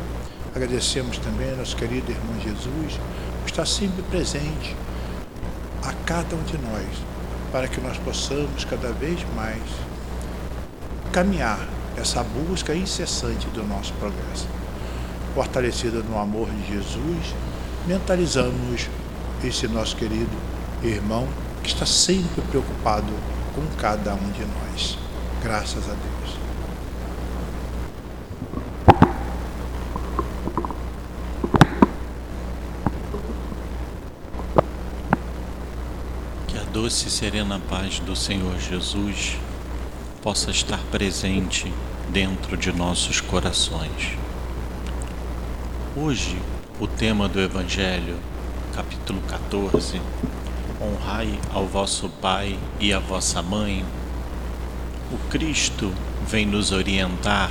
[0.55, 3.01] Agradecemos também nosso querido irmão Jesus,
[3.40, 4.76] por estar sempre presente
[5.82, 6.86] a cada um de nós,
[7.53, 9.62] para que nós possamos cada vez mais
[11.12, 11.59] caminhar
[11.97, 14.47] essa busca incessante do nosso progresso.
[15.34, 17.34] Fortalecida no amor de Jesus,
[17.86, 18.88] mentalizamos
[19.44, 20.36] esse nosso querido
[20.82, 21.26] irmão
[21.62, 23.12] que está sempre preocupado
[23.55, 24.99] com cada um de nós.
[25.42, 26.45] Graças a Deus.
[36.76, 39.38] Doce e serena paz do Senhor Jesus
[40.22, 41.72] possa estar presente
[42.10, 44.18] dentro de nossos corações.
[45.96, 46.36] Hoje,
[46.78, 48.18] o tema do Evangelho,
[48.74, 50.02] capítulo 14,
[50.78, 53.82] honrai ao vosso pai e à vossa mãe.
[55.10, 55.90] O Cristo
[56.28, 57.50] vem nos orientar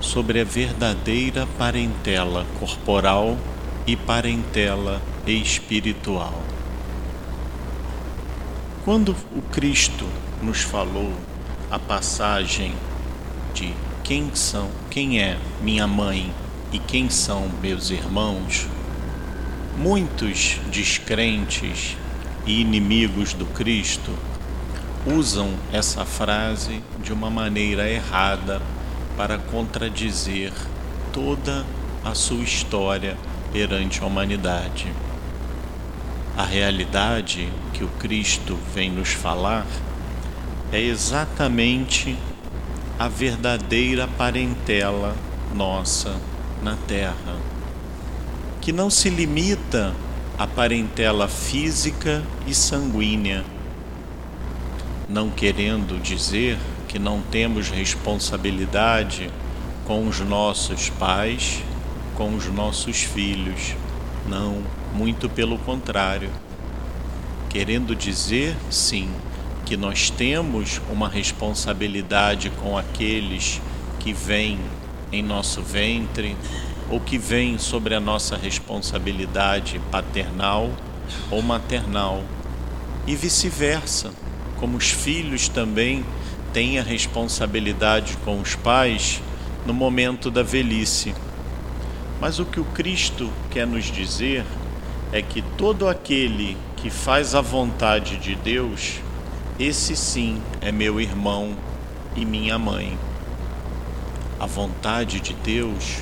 [0.00, 3.38] sobre a verdadeira parentela corporal
[3.86, 6.43] e parentela espiritual.
[8.84, 10.06] Quando o Cristo
[10.42, 11.10] nos falou
[11.70, 12.74] a passagem
[13.54, 13.72] de
[14.02, 16.30] quem são, quem é minha mãe
[16.70, 18.66] e quem são meus irmãos,
[19.78, 21.96] muitos descrentes
[22.44, 24.12] e inimigos do Cristo
[25.06, 28.60] usam essa frase de uma maneira errada
[29.16, 30.52] para contradizer
[31.10, 31.64] toda
[32.04, 33.16] a sua história
[33.50, 34.92] perante a humanidade.
[36.36, 39.64] A realidade que o Cristo vem nos falar
[40.72, 42.18] é exatamente
[42.98, 45.14] a verdadeira parentela
[45.54, 46.16] nossa
[46.60, 47.36] na Terra,
[48.60, 49.94] que não se limita
[50.36, 53.44] à parentela física e sanguínea,
[55.08, 56.58] não querendo dizer
[56.88, 59.30] que não temos responsabilidade
[59.84, 61.62] com os nossos pais,
[62.16, 63.76] com os nossos filhos.
[64.28, 64.62] Não,
[64.94, 66.30] muito pelo contrário.
[67.50, 69.08] Querendo dizer, sim,
[69.64, 73.60] que nós temos uma responsabilidade com aqueles
[74.00, 74.58] que vêm
[75.12, 76.36] em nosso ventre
[76.90, 80.70] ou que vêm sobre a nossa responsabilidade paternal
[81.30, 82.22] ou maternal
[83.06, 84.12] e vice-versa,
[84.56, 86.04] como os filhos também
[86.52, 89.20] têm a responsabilidade com os pais
[89.66, 91.14] no momento da velhice.
[92.24, 94.46] Mas o que o Cristo quer nos dizer
[95.12, 98.94] é que todo aquele que faz a vontade de Deus
[99.58, 101.54] esse sim é meu irmão
[102.16, 102.98] e minha mãe.
[104.40, 105.98] A vontade de Deus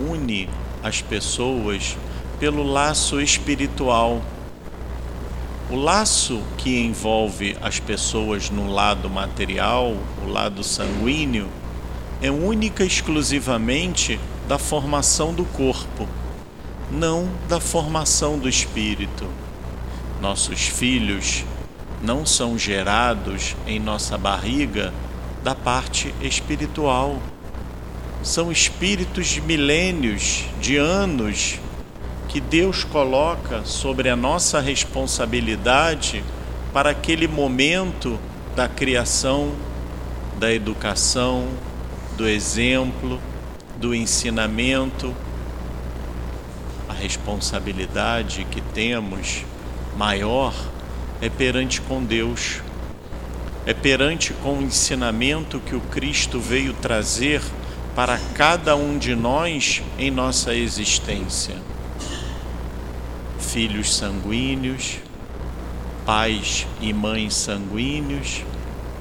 [0.00, 0.48] une
[0.82, 1.94] as pessoas
[2.40, 4.22] pelo laço espiritual.
[5.70, 11.50] O laço que envolve as pessoas no lado material, o lado sanguíneo,
[12.22, 14.18] é única e exclusivamente
[14.48, 16.08] da formação do corpo,
[16.90, 19.26] não da formação do espírito.
[20.20, 21.44] Nossos filhos
[22.02, 24.92] não são gerados em nossa barriga
[25.42, 27.20] da parte espiritual.
[28.22, 31.58] São espíritos de milênios, de anos,
[32.28, 36.22] que Deus coloca sobre a nossa responsabilidade
[36.72, 38.18] para aquele momento
[38.54, 39.52] da criação,
[40.38, 41.48] da educação,
[42.16, 43.20] do exemplo,
[43.78, 45.14] do ensinamento.
[46.88, 49.44] A responsabilidade que temos
[49.96, 50.54] maior
[51.20, 52.60] é perante com Deus,
[53.64, 57.42] é perante com o ensinamento que o Cristo veio trazer
[57.94, 61.56] para cada um de nós em nossa existência.
[63.38, 64.98] Filhos sanguíneos,
[66.04, 68.42] pais e mães sanguíneos,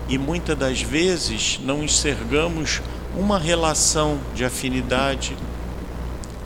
[0.07, 2.81] e muitas das vezes não enxergamos
[3.17, 5.37] uma relação de afinidade,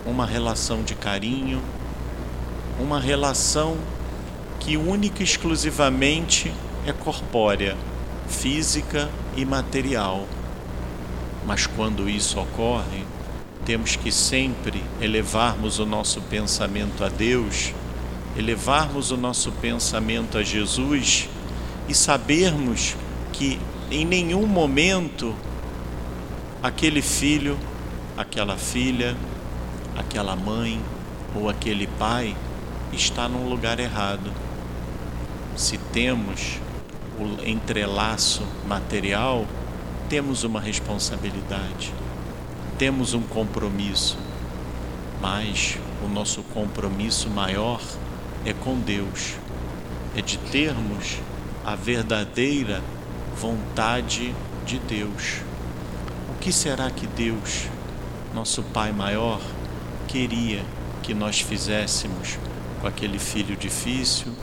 [0.05, 1.61] uma relação de carinho,
[2.79, 3.75] uma relação
[4.59, 6.53] que única e exclusivamente
[6.85, 7.75] é corpórea,
[8.27, 10.27] física e material.
[11.43, 13.03] Mas quando isso ocorre,
[13.65, 17.73] temos que sempre elevarmos o nosso pensamento a Deus,
[18.37, 21.27] elevarmos o nosso pensamento a Jesus
[21.87, 22.95] e sabermos
[23.33, 25.35] que em nenhum momento
[26.61, 27.57] aquele filho,
[28.17, 29.15] aquela filha,
[29.97, 30.81] aquela mãe
[31.35, 32.35] ou aquele pai
[32.91, 34.31] está num lugar errado
[35.59, 36.57] se temos
[37.19, 39.45] o entrelaço material,
[40.07, 41.93] temos uma responsabilidade,
[42.77, 44.17] temos um compromisso,
[45.19, 47.81] mas o nosso compromisso maior
[48.45, 49.35] é com Deus,
[50.15, 51.17] é de termos
[51.65, 52.81] a verdadeira
[53.35, 54.33] vontade
[54.65, 55.41] de Deus.
[56.39, 57.67] Que será que Deus,
[58.33, 59.41] nosso Pai maior,
[60.07, 60.63] queria
[61.03, 62.37] que nós fizéssemos
[62.81, 64.33] com aquele filho difícil?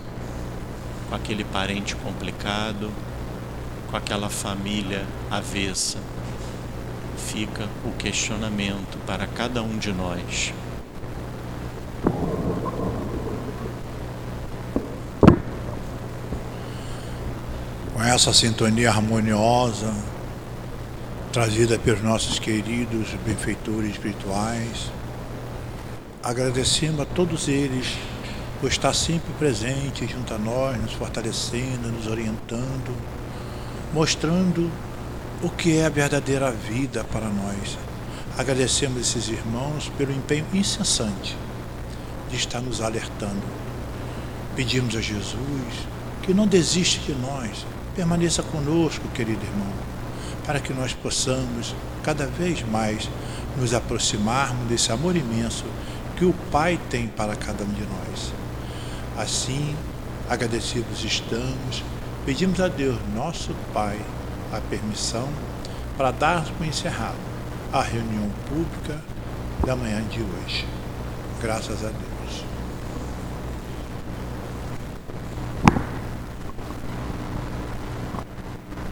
[1.08, 2.90] com aquele parente complicado,
[3.90, 5.98] com aquela família avessa.
[7.16, 10.52] Fica o questionamento para cada um de nós.
[17.94, 19.94] Com essa sintonia harmoniosa
[21.36, 24.90] trazida pelos nossos queridos benfeitores espirituais.
[26.22, 27.94] Agradecemos a todos eles
[28.58, 32.96] por estar sempre presente junto a nós, nos fortalecendo, nos orientando,
[33.92, 34.70] mostrando
[35.42, 37.76] o que é a verdadeira vida para nós.
[38.38, 41.36] Agradecemos esses irmãos pelo empenho incessante
[42.30, 43.44] de estar nos alertando.
[44.56, 45.86] Pedimos a Jesus
[46.22, 49.95] que não desiste de nós, permaneça conosco, querido irmão,
[50.46, 53.10] para que nós possamos cada vez mais
[53.56, 55.64] nos aproximarmos desse amor imenso
[56.16, 58.32] que o Pai tem para cada um de nós.
[59.18, 59.74] Assim,
[60.28, 61.82] agradecidos estamos,
[62.24, 63.98] pedimos a Deus, nosso Pai,
[64.52, 65.28] a permissão
[65.96, 67.16] para darmos por encerrado
[67.72, 69.02] a reunião pública
[69.66, 70.66] da manhã de hoje.
[71.42, 72.15] Graças a Deus.